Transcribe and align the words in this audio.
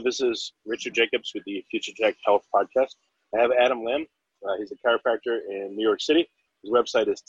Hello, 0.00 0.08
this 0.08 0.22
is 0.22 0.54
Richard 0.64 0.94
Jacobs 0.94 1.32
with 1.34 1.44
the 1.44 1.62
Future 1.70 1.92
Tech 1.94 2.16
Health 2.24 2.46
Podcast. 2.54 2.94
I 3.36 3.40
have 3.42 3.50
Adam 3.60 3.84
Lamb. 3.84 4.06
Uh, 4.42 4.56
he's 4.58 4.72
a 4.72 4.76
chiropractor 4.76 5.40
in 5.46 5.76
New 5.76 5.86
York 5.86 6.00
City. 6.00 6.26
His 6.62 6.72
website 6.72 7.06
is 7.06 7.22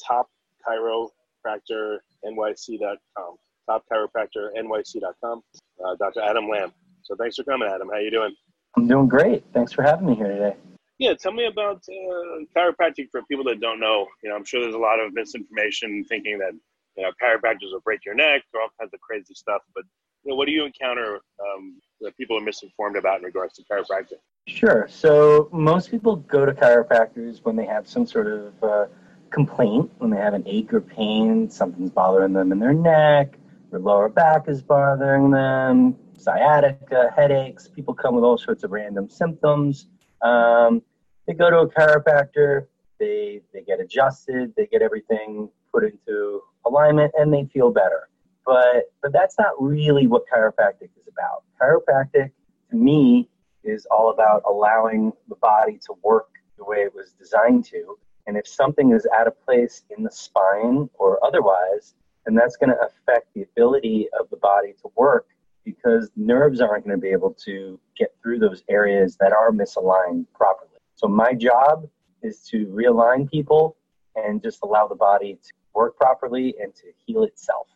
topchiropractornyc.com. 1.46 3.36
Topchiropractornyc.com. 3.70 5.42
Uh, 5.84 5.96
Dr. 6.00 6.22
Adam 6.22 6.48
Lamb. 6.48 6.72
So 7.02 7.14
thanks 7.20 7.36
for 7.36 7.44
coming, 7.44 7.68
Adam. 7.68 7.90
How 7.90 7.96
are 7.96 8.02
you 8.02 8.10
doing? 8.10 8.34
I'm 8.78 8.88
doing 8.88 9.10
great. 9.10 9.44
Thanks 9.54 9.74
for 9.74 9.82
having 9.82 10.08
me 10.08 10.16
here 10.16 10.30
today. 10.30 10.56
Yeah, 10.98 11.14
tell 11.16 11.34
me 11.34 11.48
about 11.48 11.84
uh, 11.90 12.46
chiropractic 12.56 13.10
for 13.12 13.22
people 13.24 13.44
that 13.46 13.60
don't 13.60 13.82
know. 13.82 14.08
You 14.24 14.30
know, 14.30 14.38
I'm 14.38 14.46
sure 14.46 14.62
there's 14.62 14.76
a 14.76 14.78
lot 14.78 15.02
of 15.02 15.12
misinformation 15.14 16.06
thinking 16.06 16.38
that 16.38 16.54
you 16.96 17.04
know 17.04 17.12
chiropractors 17.22 17.74
will 17.74 17.82
break 17.84 18.06
your 18.06 18.16
neck 18.16 18.44
or 18.54 18.62
all 18.62 18.70
kinds 18.80 18.94
of 18.94 19.02
crazy 19.02 19.34
stuff. 19.34 19.62
But 19.76 19.84
you 20.24 20.32
know, 20.32 20.36
what 20.36 20.46
do 20.46 20.52
you 20.52 20.66
encounter 20.66 21.20
um, 21.40 21.80
that 22.02 22.16
people 22.18 22.38
are 22.38 22.42
misinformed 22.42 22.96
about 22.96 23.20
in 23.20 23.26
regards 23.26 23.56
to 23.56 23.64
chiropractic? 23.64 24.20
Sure. 24.48 24.88
So 24.90 25.50
most 25.52 25.90
people 25.90 26.18
go 26.18 26.46
to 26.46 26.54
chiropractors 26.54 27.44
when 27.44 27.56
they 27.56 27.66
have 27.66 27.88
some 27.88 28.06
sort 28.06 28.28
of 28.28 28.64
uh, 28.64 28.86
complaint, 29.32 29.92
when 29.98 30.12
they 30.12 30.18
have 30.18 30.34
an 30.34 30.44
ache 30.46 30.74
or 30.74 30.82
pain, 30.82 31.50
something's 31.50 31.90
bothering 31.90 32.34
them 32.34 32.52
in 32.52 32.60
their 32.60 32.74
neck, 32.74 33.38
their 33.72 33.80
lower 33.80 34.10
back 34.10 34.48
is 34.48 34.62
bothering 34.62 35.32
them, 35.32 35.96
sciatica, 36.18 37.12
headaches. 37.16 37.68
People 37.68 37.94
come 37.94 38.16
with 38.16 38.24
all 38.24 38.38
sorts 38.38 38.64
of 38.64 38.72
random 38.72 39.10
symptoms. 39.10 39.88
Um, 40.22 40.82
they 41.26 41.34
go 41.34 41.50
to 41.50 41.60
a 41.60 41.68
chiropractor, 41.68 42.68
they, 43.00 43.42
they 43.54 43.62
get 43.62 43.80
adjusted, 43.80 44.54
they 44.56 44.68
get 44.68 44.82
everything 44.82 45.50
put 45.74 45.84
into 45.84 46.42
alignment, 46.66 47.12
and 47.18 47.34
they 47.34 47.46
feel 47.46 47.72
better 47.72 48.10
but 48.46 48.92
but 49.02 49.14
that's 49.14 49.38
not 49.38 49.54
really 49.62 50.08
what 50.08 50.24
chiropractic 50.32 50.90
is 51.00 51.08
about. 51.08 51.44
Chiropractic 51.62 52.32
to 52.70 52.76
me 52.76 53.30
is 53.64 53.86
all 53.92 54.12
about 54.12 54.42
allowing 54.48 55.12
the 55.30 55.36
body 55.36 55.80
to 55.86 55.94
work 56.04 56.30
the 56.58 56.64
way 56.64 56.78
it 56.78 56.94
was 56.94 57.12
designed 57.12 57.66
to. 57.66 57.98
And 58.28 58.38
if 58.38 58.48
something 58.48 58.92
is 58.92 59.08
out 59.18 59.28
of 59.28 59.40
place 59.44 59.84
in 59.96 60.04
the 60.04 60.12
spine 60.12 60.90
or 60.98 61.24
otherwise, 61.26 61.96
then 62.26 62.36
that's 62.36 62.56
going 62.56 62.70
to 62.70 62.78
affect 62.80 63.34
the 63.34 63.44
ability 63.44 64.08
of 64.20 64.30
the 64.30 64.38
body 64.38 64.74
to 64.82 64.92
work 64.96 65.28
because 65.66 66.10
nerves 66.16 66.62
aren't 66.62 66.86
going 66.86 66.96
to 66.96 67.02
be 67.02 67.10
able 67.10 67.34
to 67.46 67.80
get 67.98 68.14
through 68.22 68.40
those 68.40 68.64
areas 68.70 69.18
that 69.20 69.32
are 69.32 69.52
misaligned 69.52 70.26
properly. 70.34 70.70
So 70.96 71.08
my 71.08 71.34
job 71.34 71.88
is 72.22 72.42
to 72.50 72.66
realign 72.68 73.30
people 73.30 73.76
and 74.16 74.42
just 74.42 74.60
allow 74.64 74.88
the 74.88 74.96
body 74.96 75.36
to 75.36 75.54
work 75.74 75.98
properly 75.98 76.56
and 76.62 76.74
to 76.76 76.88
heal 77.06 77.24
itself. 77.24 77.68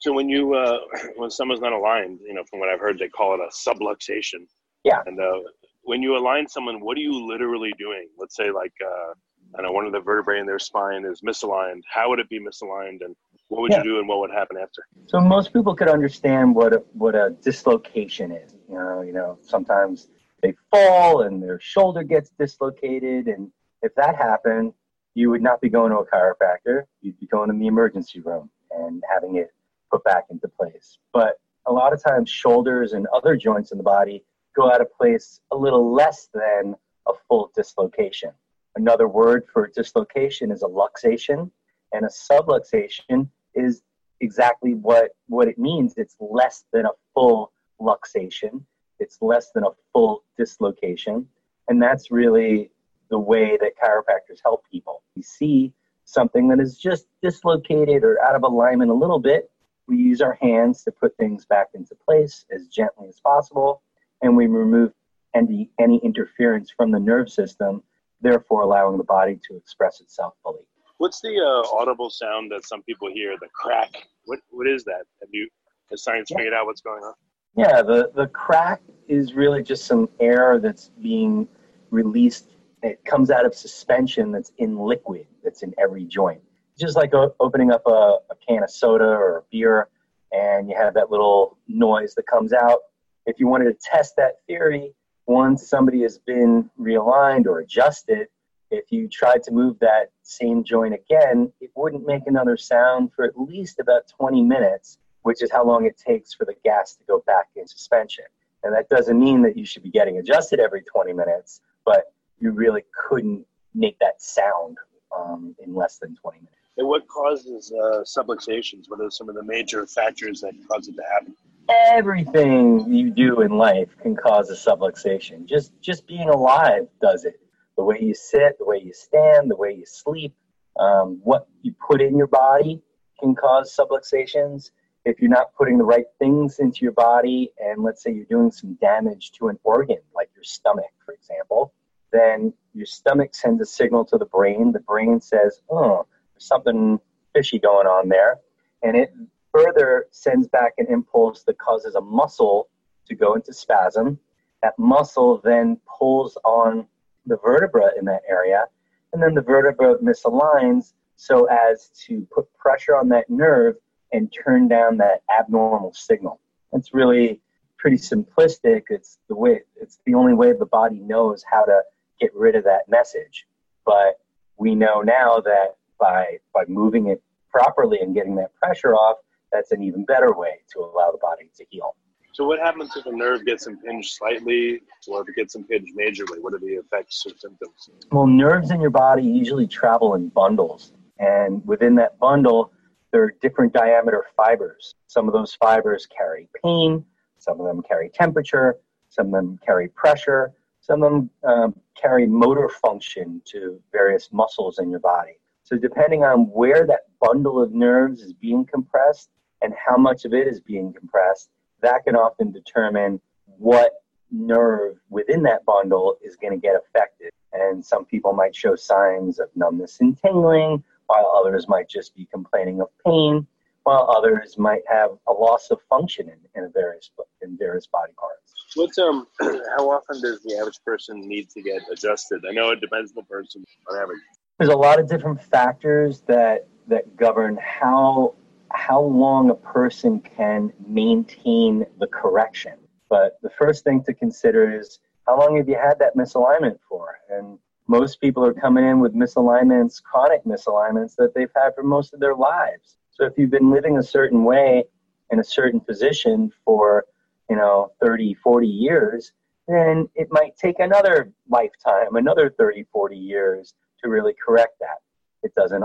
So 0.00 0.12
when 0.12 0.28
you 0.28 0.54
uh, 0.54 0.78
when 1.16 1.30
someone's 1.30 1.60
not 1.60 1.72
aligned, 1.72 2.20
you 2.26 2.34
know, 2.34 2.44
from 2.50 2.58
what 2.60 2.68
I've 2.68 2.80
heard, 2.80 2.98
they 2.98 3.08
call 3.08 3.34
it 3.34 3.40
a 3.40 3.50
subluxation. 3.50 4.46
Yeah. 4.84 5.00
And 5.06 5.20
uh, 5.20 5.40
when 5.82 6.02
you 6.02 6.16
align 6.16 6.48
someone, 6.48 6.80
what 6.80 6.96
are 6.96 7.00
you 7.00 7.26
literally 7.26 7.72
doing? 7.78 8.08
Let's 8.18 8.34
say 8.34 8.50
like 8.50 8.72
uh, 8.84 9.12
I 9.58 9.62
know 9.62 9.72
one 9.72 9.86
of 9.86 9.92
the 9.92 10.00
vertebrae 10.00 10.40
in 10.40 10.46
their 10.46 10.58
spine 10.58 11.04
is 11.04 11.20
misaligned. 11.20 11.82
How 11.90 12.08
would 12.08 12.18
it 12.18 12.28
be 12.28 12.40
misaligned, 12.40 13.04
and 13.04 13.14
what 13.48 13.62
would 13.62 13.72
yeah. 13.72 13.78
you 13.78 13.84
do, 13.84 13.98
and 13.98 14.08
what 14.08 14.20
would 14.20 14.30
happen 14.30 14.56
after? 14.56 14.86
So 15.06 15.20
most 15.20 15.52
people 15.52 15.74
could 15.74 15.88
understand 15.88 16.54
what 16.54 16.72
a, 16.72 16.82
what 16.92 17.14
a 17.14 17.36
dislocation 17.42 18.32
is. 18.32 18.54
You 18.68 18.76
know, 18.76 19.02
you 19.02 19.12
know, 19.12 19.38
sometimes 19.42 20.08
they 20.42 20.54
fall 20.70 21.22
and 21.22 21.42
their 21.42 21.60
shoulder 21.60 22.02
gets 22.02 22.30
dislocated, 22.38 23.26
and 23.26 23.50
if 23.82 23.94
that 23.96 24.16
happened, 24.16 24.72
you 25.14 25.30
would 25.30 25.42
not 25.42 25.60
be 25.60 25.68
going 25.68 25.90
to 25.90 25.98
a 25.98 26.06
chiropractor. 26.06 26.84
You'd 27.02 27.18
be 27.18 27.26
going 27.26 27.50
to 27.50 27.58
the 27.58 27.66
emergency 27.66 28.20
room 28.20 28.50
and 28.70 29.02
having 29.12 29.36
it 29.36 29.50
put 29.90 30.04
back 30.04 30.26
into 30.30 30.48
place. 30.48 30.98
But 31.12 31.40
a 31.66 31.72
lot 31.72 31.92
of 31.92 32.02
times, 32.02 32.30
shoulders 32.30 32.92
and 32.92 33.06
other 33.14 33.36
joints 33.36 33.72
in 33.72 33.78
the 33.78 33.84
body 33.84 34.24
go 34.56 34.70
out 34.70 34.80
of 34.80 34.92
place 34.92 35.40
a 35.52 35.56
little 35.56 35.92
less 35.92 36.28
than 36.32 36.74
a 37.08 37.12
full 37.28 37.50
dislocation. 37.54 38.30
Another 38.76 39.08
word 39.08 39.44
for 39.52 39.68
dislocation 39.68 40.50
is 40.50 40.62
a 40.62 40.66
luxation, 40.66 41.50
and 41.92 42.04
a 42.04 42.08
subluxation 42.08 43.28
is 43.54 43.82
exactly 44.20 44.74
what, 44.74 45.10
what 45.28 45.48
it 45.48 45.58
means. 45.58 45.94
It's 45.96 46.16
less 46.20 46.64
than 46.72 46.86
a 46.86 46.90
full 47.14 47.52
luxation, 47.80 48.62
it's 48.98 49.18
less 49.20 49.50
than 49.54 49.64
a 49.64 49.70
full 49.92 50.24
dislocation. 50.36 51.26
And 51.68 51.82
that's 51.82 52.10
really 52.10 52.70
the 53.10 53.18
way 53.18 53.56
that 53.60 53.72
chiropractors 53.82 54.38
help 54.42 54.64
people. 54.70 55.02
We 55.16 55.22
see 55.22 55.72
something 56.04 56.48
that 56.48 56.60
is 56.60 56.76
just 56.76 57.06
dislocated 57.22 58.04
or 58.04 58.20
out 58.22 58.34
of 58.34 58.42
alignment 58.42 58.90
a 58.90 58.94
little 58.94 59.18
bit, 59.18 59.50
we 59.90 59.96
use 59.96 60.22
our 60.22 60.38
hands 60.40 60.84
to 60.84 60.92
put 60.92 61.16
things 61.16 61.44
back 61.44 61.68
into 61.74 61.94
place 61.96 62.46
as 62.54 62.68
gently 62.68 63.08
as 63.08 63.20
possible, 63.20 63.82
and 64.22 64.36
we 64.36 64.46
remove 64.46 64.92
any, 65.34 65.68
any 65.80 65.98
interference 65.98 66.70
from 66.70 66.92
the 66.92 66.98
nerve 66.98 67.28
system, 67.28 67.82
therefore 68.20 68.62
allowing 68.62 68.96
the 68.96 69.04
body 69.04 69.38
to 69.48 69.56
express 69.56 70.00
itself 70.00 70.34
fully. 70.44 70.62
What's 70.98 71.20
the 71.20 71.36
uh, 71.40 71.76
audible 71.76 72.08
sound 72.08 72.52
that 72.52 72.66
some 72.66 72.82
people 72.82 73.10
hear, 73.12 73.34
the 73.40 73.48
crack? 73.52 73.90
What, 74.26 74.38
what 74.50 74.68
is 74.68 74.84
that? 74.84 75.02
Have 75.20 75.30
you, 75.32 75.48
has 75.90 76.04
science 76.04 76.30
yeah. 76.30 76.36
figured 76.36 76.54
out 76.54 76.66
what's 76.66 76.82
going 76.82 77.02
on? 77.02 77.14
Yeah, 77.56 77.82
the, 77.82 78.12
the 78.14 78.28
crack 78.28 78.80
is 79.08 79.34
really 79.34 79.62
just 79.62 79.86
some 79.86 80.08
air 80.20 80.60
that's 80.60 80.90
being 81.02 81.48
released. 81.90 82.46
It 82.82 83.04
comes 83.04 83.30
out 83.30 83.44
of 83.44 83.54
suspension 83.56 84.30
that's 84.30 84.52
in 84.58 84.78
liquid, 84.78 85.26
that's 85.42 85.62
in 85.64 85.74
every 85.78 86.04
joint 86.04 86.42
just 86.80 86.96
like 86.96 87.12
opening 87.38 87.70
up 87.70 87.82
a, 87.86 88.18
a 88.30 88.36
can 88.46 88.62
of 88.62 88.70
soda 88.70 89.04
or 89.04 89.38
a 89.38 89.42
beer 89.50 89.88
and 90.32 90.68
you 90.68 90.76
have 90.76 90.94
that 90.94 91.10
little 91.10 91.58
noise 91.68 92.14
that 92.14 92.26
comes 92.26 92.52
out. 92.52 92.80
If 93.26 93.38
you 93.38 93.48
wanted 93.48 93.64
to 93.64 93.76
test 93.82 94.16
that 94.16 94.38
theory, 94.46 94.94
once 95.26 95.68
somebody 95.68 96.02
has 96.02 96.18
been 96.18 96.70
realigned 96.80 97.46
or 97.46 97.60
adjusted, 97.60 98.28
if 98.70 98.90
you 98.90 99.08
tried 99.08 99.42
to 99.44 99.52
move 99.52 99.78
that 99.80 100.10
same 100.22 100.62
joint 100.64 100.94
again, 100.94 101.52
it 101.60 101.70
wouldn't 101.74 102.06
make 102.06 102.22
another 102.26 102.56
sound 102.56 103.10
for 103.14 103.24
at 103.24 103.38
least 103.38 103.80
about 103.80 104.08
20 104.08 104.42
minutes, 104.42 104.98
which 105.22 105.42
is 105.42 105.50
how 105.50 105.64
long 105.64 105.86
it 105.86 105.98
takes 105.98 106.32
for 106.32 106.44
the 106.44 106.54
gas 106.64 106.94
to 106.94 107.04
go 107.06 107.22
back 107.26 107.48
in 107.56 107.66
suspension. 107.66 108.24
And 108.62 108.74
that 108.74 108.88
doesn't 108.88 109.18
mean 109.18 109.42
that 109.42 109.56
you 109.56 109.64
should 109.64 109.82
be 109.82 109.90
getting 109.90 110.18
adjusted 110.18 110.60
every 110.60 110.82
20 110.82 111.12
minutes, 111.12 111.60
but 111.84 112.12
you 112.38 112.52
really 112.52 112.84
couldn't 113.08 113.44
make 113.74 113.98
that 113.98 114.22
sound 114.22 114.78
um, 115.16 115.54
in 115.58 115.74
less 115.74 115.98
than 115.98 116.14
20 116.16 116.38
minutes. 116.38 116.59
And 116.76 116.88
what 116.88 117.06
causes 117.08 117.72
uh, 117.72 118.02
subluxations? 118.04 118.84
What 118.88 119.00
are 119.00 119.10
some 119.10 119.28
of 119.28 119.34
the 119.34 119.42
major 119.42 119.86
factors 119.86 120.40
that 120.40 120.54
cause 120.68 120.88
it 120.88 120.96
to 120.96 121.02
happen? 121.12 121.34
Everything 121.68 122.92
you 122.92 123.10
do 123.10 123.42
in 123.42 123.58
life 123.58 123.88
can 124.02 124.16
cause 124.16 124.50
a 124.50 124.54
subluxation. 124.54 125.46
Just 125.46 125.72
just 125.80 126.06
being 126.06 126.28
alive 126.28 126.88
does 127.00 127.24
it. 127.24 127.40
The 127.76 127.84
way 127.84 127.98
you 128.00 128.14
sit, 128.14 128.58
the 128.58 128.64
way 128.64 128.80
you 128.84 128.92
stand, 128.92 129.50
the 129.50 129.56
way 129.56 129.72
you 129.72 129.84
sleep, 129.86 130.34
um, 130.78 131.20
what 131.22 131.48
you 131.62 131.74
put 131.86 132.00
in 132.00 132.16
your 132.16 132.26
body 132.26 132.82
can 133.20 133.34
cause 133.34 133.74
subluxations. 133.74 134.70
If 135.04 135.20
you're 135.20 135.30
not 135.30 135.54
putting 135.54 135.78
the 135.78 135.84
right 135.84 136.06
things 136.18 136.58
into 136.58 136.80
your 136.82 136.92
body, 136.92 137.52
and 137.58 137.82
let's 137.82 138.02
say 138.02 138.12
you're 138.12 138.24
doing 138.26 138.50
some 138.50 138.74
damage 138.74 139.32
to 139.32 139.48
an 139.48 139.58
organ, 139.64 139.98
like 140.14 140.30
your 140.34 140.44
stomach, 140.44 140.90
for 141.04 141.14
example, 141.14 141.72
then 142.12 142.52
your 142.74 142.86
stomach 142.86 143.34
sends 143.34 143.62
a 143.62 143.66
signal 143.66 144.04
to 144.06 144.18
the 144.18 144.26
brain. 144.26 144.72
The 144.72 144.80
brain 144.80 145.20
says, 145.20 145.60
"Oh, 145.70 146.06
something 146.40 146.98
fishy 147.34 147.58
going 147.58 147.86
on 147.86 148.08
there. 148.08 148.40
And 148.82 148.96
it 148.96 149.12
further 149.52 150.06
sends 150.10 150.48
back 150.48 150.74
an 150.78 150.86
impulse 150.88 151.42
that 151.44 151.58
causes 151.58 151.94
a 151.94 152.00
muscle 152.00 152.68
to 153.06 153.14
go 153.14 153.34
into 153.34 153.52
spasm. 153.52 154.18
That 154.62 154.78
muscle 154.78 155.40
then 155.42 155.78
pulls 155.98 156.36
on 156.44 156.86
the 157.26 157.36
vertebra 157.36 157.90
in 157.98 158.04
that 158.06 158.22
area, 158.28 158.64
and 159.12 159.22
then 159.22 159.34
the 159.34 159.42
vertebra 159.42 159.98
misaligns 159.98 160.92
so 161.16 161.46
as 161.46 161.90
to 162.06 162.26
put 162.34 162.52
pressure 162.54 162.96
on 162.96 163.08
that 163.10 163.28
nerve 163.28 163.76
and 164.12 164.32
turn 164.32 164.68
down 164.68 164.96
that 164.98 165.22
abnormal 165.38 165.92
signal. 165.92 166.40
It's 166.72 166.94
really 166.94 167.40
pretty 167.78 167.96
simplistic. 167.96 168.84
It's 168.88 169.18
the 169.28 169.34
way 169.34 169.60
it's 169.76 169.98
the 170.06 170.14
only 170.14 170.34
way 170.34 170.52
the 170.52 170.66
body 170.66 171.00
knows 171.00 171.44
how 171.48 171.64
to 171.64 171.82
get 172.20 172.34
rid 172.34 172.54
of 172.54 172.64
that 172.64 172.88
message. 172.88 173.46
But 173.84 174.20
we 174.56 174.74
know 174.74 175.00
now 175.00 175.40
that 175.40 175.76
by 176.00 176.38
by 176.54 176.64
moving 176.68 177.08
it 177.08 177.22
properly 177.50 178.00
and 178.00 178.14
getting 178.14 178.34
that 178.36 178.54
pressure 178.54 178.94
off, 178.94 179.18
that's 179.52 179.72
an 179.72 179.82
even 179.82 180.04
better 180.04 180.32
way 180.32 180.60
to 180.72 180.80
allow 180.80 181.10
the 181.10 181.18
body 181.18 181.50
to 181.56 181.64
heal. 181.70 181.94
So 182.32 182.44
what 182.46 182.60
happens 182.60 182.96
if 182.96 183.06
a 183.06 183.12
nerve 183.12 183.44
gets 183.44 183.66
impinged 183.66 184.12
slightly 184.12 184.82
or 185.08 185.22
if 185.22 185.28
it 185.28 185.34
gets 185.34 185.56
impinged 185.56 185.96
majorly? 185.96 186.40
What 186.40 186.54
are 186.54 186.58
the 186.58 186.74
effects 186.74 187.24
or 187.26 187.36
symptoms? 187.36 187.90
Well, 188.12 188.26
nerves 188.26 188.70
in 188.70 188.80
your 188.80 188.90
body 188.90 189.24
usually 189.24 189.66
travel 189.66 190.14
in 190.14 190.28
bundles. 190.28 190.92
And 191.18 191.66
within 191.66 191.96
that 191.96 192.18
bundle, 192.18 192.72
there 193.12 193.24
are 193.24 193.34
different 193.42 193.72
diameter 193.72 194.24
fibers. 194.36 194.94
Some 195.08 195.26
of 195.26 195.34
those 195.34 195.54
fibers 195.54 196.06
carry 196.06 196.48
pain, 196.64 197.04
some 197.38 197.60
of 197.60 197.66
them 197.66 197.82
carry 197.82 198.08
temperature, 198.10 198.76
some 199.08 199.26
of 199.26 199.32
them 199.32 199.58
carry 199.66 199.88
pressure, 199.88 200.52
some 200.80 201.02
of 201.02 201.10
them 201.12 201.30
um, 201.44 201.74
carry 202.00 202.26
motor 202.26 202.68
function 202.68 203.42
to 203.46 203.80
various 203.92 204.32
muscles 204.32 204.78
in 204.78 204.88
your 204.88 205.00
body. 205.00 205.39
So, 205.70 205.78
depending 205.78 206.24
on 206.24 206.46
where 206.50 206.84
that 206.86 207.02
bundle 207.20 207.62
of 207.62 207.72
nerves 207.72 208.22
is 208.22 208.32
being 208.32 208.64
compressed 208.64 209.30
and 209.62 209.72
how 209.74 209.96
much 209.96 210.24
of 210.24 210.34
it 210.34 210.48
is 210.48 210.60
being 210.60 210.92
compressed, 210.92 211.50
that 211.80 212.04
can 212.04 212.16
often 212.16 212.50
determine 212.50 213.20
what 213.46 213.92
nerve 214.32 214.96
within 215.10 215.44
that 215.44 215.64
bundle 215.64 216.16
is 216.24 216.34
going 216.34 216.52
to 216.52 216.58
get 216.58 216.74
affected. 216.74 217.30
And 217.52 217.84
some 217.84 218.04
people 218.04 218.32
might 218.32 218.54
show 218.54 218.74
signs 218.74 219.38
of 219.38 219.48
numbness 219.54 220.00
and 220.00 220.20
tingling, 220.20 220.82
while 221.06 221.32
others 221.36 221.68
might 221.68 221.88
just 221.88 222.16
be 222.16 222.26
complaining 222.26 222.80
of 222.80 222.88
pain, 223.06 223.46
while 223.84 224.12
others 224.16 224.58
might 224.58 224.82
have 224.88 225.10
a 225.28 225.32
loss 225.32 225.70
of 225.70 225.78
function 225.88 226.28
in, 226.28 226.62
in 226.62 226.72
various 226.72 227.10
in 227.42 227.56
various 227.56 227.86
body 227.86 228.12
parts. 228.18 228.54
What's 228.74 228.98
um 228.98 229.26
how 229.40 229.90
often 229.90 230.20
does 230.20 230.42
the 230.42 230.56
average 230.56 230.80
person 230.84 231.20
need 231.28 231.50
to 231.50 231.62
get 231.62 231.82
adjusted? 231.92 232.44
I 232.48 232.52
know 232.52 232.70
it 232.70 232.80
depends 232.80 233.12
on 233.12 233.16
the 233.16 233.22
person 233.22 233.64
on 233.88 233.98
average. 233.98 234.20
There's 234.60 234.68
a 234.68 234.76
lot 234.76 235.00
of 235.00 235.08
different 235.08 235.42
factors 235.42 236.20
that 236.26 236.66
that 236.86 237.16
govern 237.16 237.58
how 237.62 238.34
how 238.70 239.00
long 239.00 239.48
a 239.48 239.54
person 239.54 240.20
can 240.20 240.70
maintain 240.86 241.86
the 241.98 242.06
correction. 242.06 242.74
But 243.08 243.38
the 243.40 243.48
first 243.48 243.84
thing 243.84 244.04
to 244.04 244.12
consider 244.12 244.78
is 244.78 244.98
how 245.26 245.38
long 245.38 245.56
have 245.56 245.66
you 245.66 245.76
had 245.76 245.98
that 246.00 246.14
misalignment 246.14 246.78
for? 246.86 247.20
And 247.30 247.58
most 247.88 248.20
people 248.20 248.44
are 248.44 248.52
coming 248.52 248.84
in 248.84 249.00
with 249.00 249.14
misalignments, 249.14 250.02
chronic 250.02 250.44
misalignments 250.44 251.16
that 251.16 251.32
they've 251.34 251.52
had 251.56 251.74
for 251.74 251.82
most 251.82 252.12
of 252.12 252.20
their 252.20 252.34
lives. 252.34 252.98
So 253.12 253.24
if 253.24 253.38
you've 253.38 253.50
been 253.50 253.70
living 253.70 253.96
a 253.96 254.02
certain 254.02 254.44
way 254.44 254.84
in 255.30 255.40
a 255.40 255.44
certain 255.44 255.80
position 255.80 256.52
for, 256.66 257.06
you 257.48 257.56
know, 257.56 257.92
30, 258.02 258.34
40 258.34 258.68
years, 258.68 259.32
then 259.68 260.06
it 260.14 260.28
might 260.30 260.54
take 260.58 260.80
another 260.80 261.32
lifetime, 261.48 262.16
another 262.16 262.50
30, 262.58 262.84
40 262.92 263.16
years 263.16 263.72
to 264.02 264.10
really 264.10 264.34
correct 264.46 264.78
that. 264.80 264.98
It 265.42 265.54
doesn't 265.54 265.82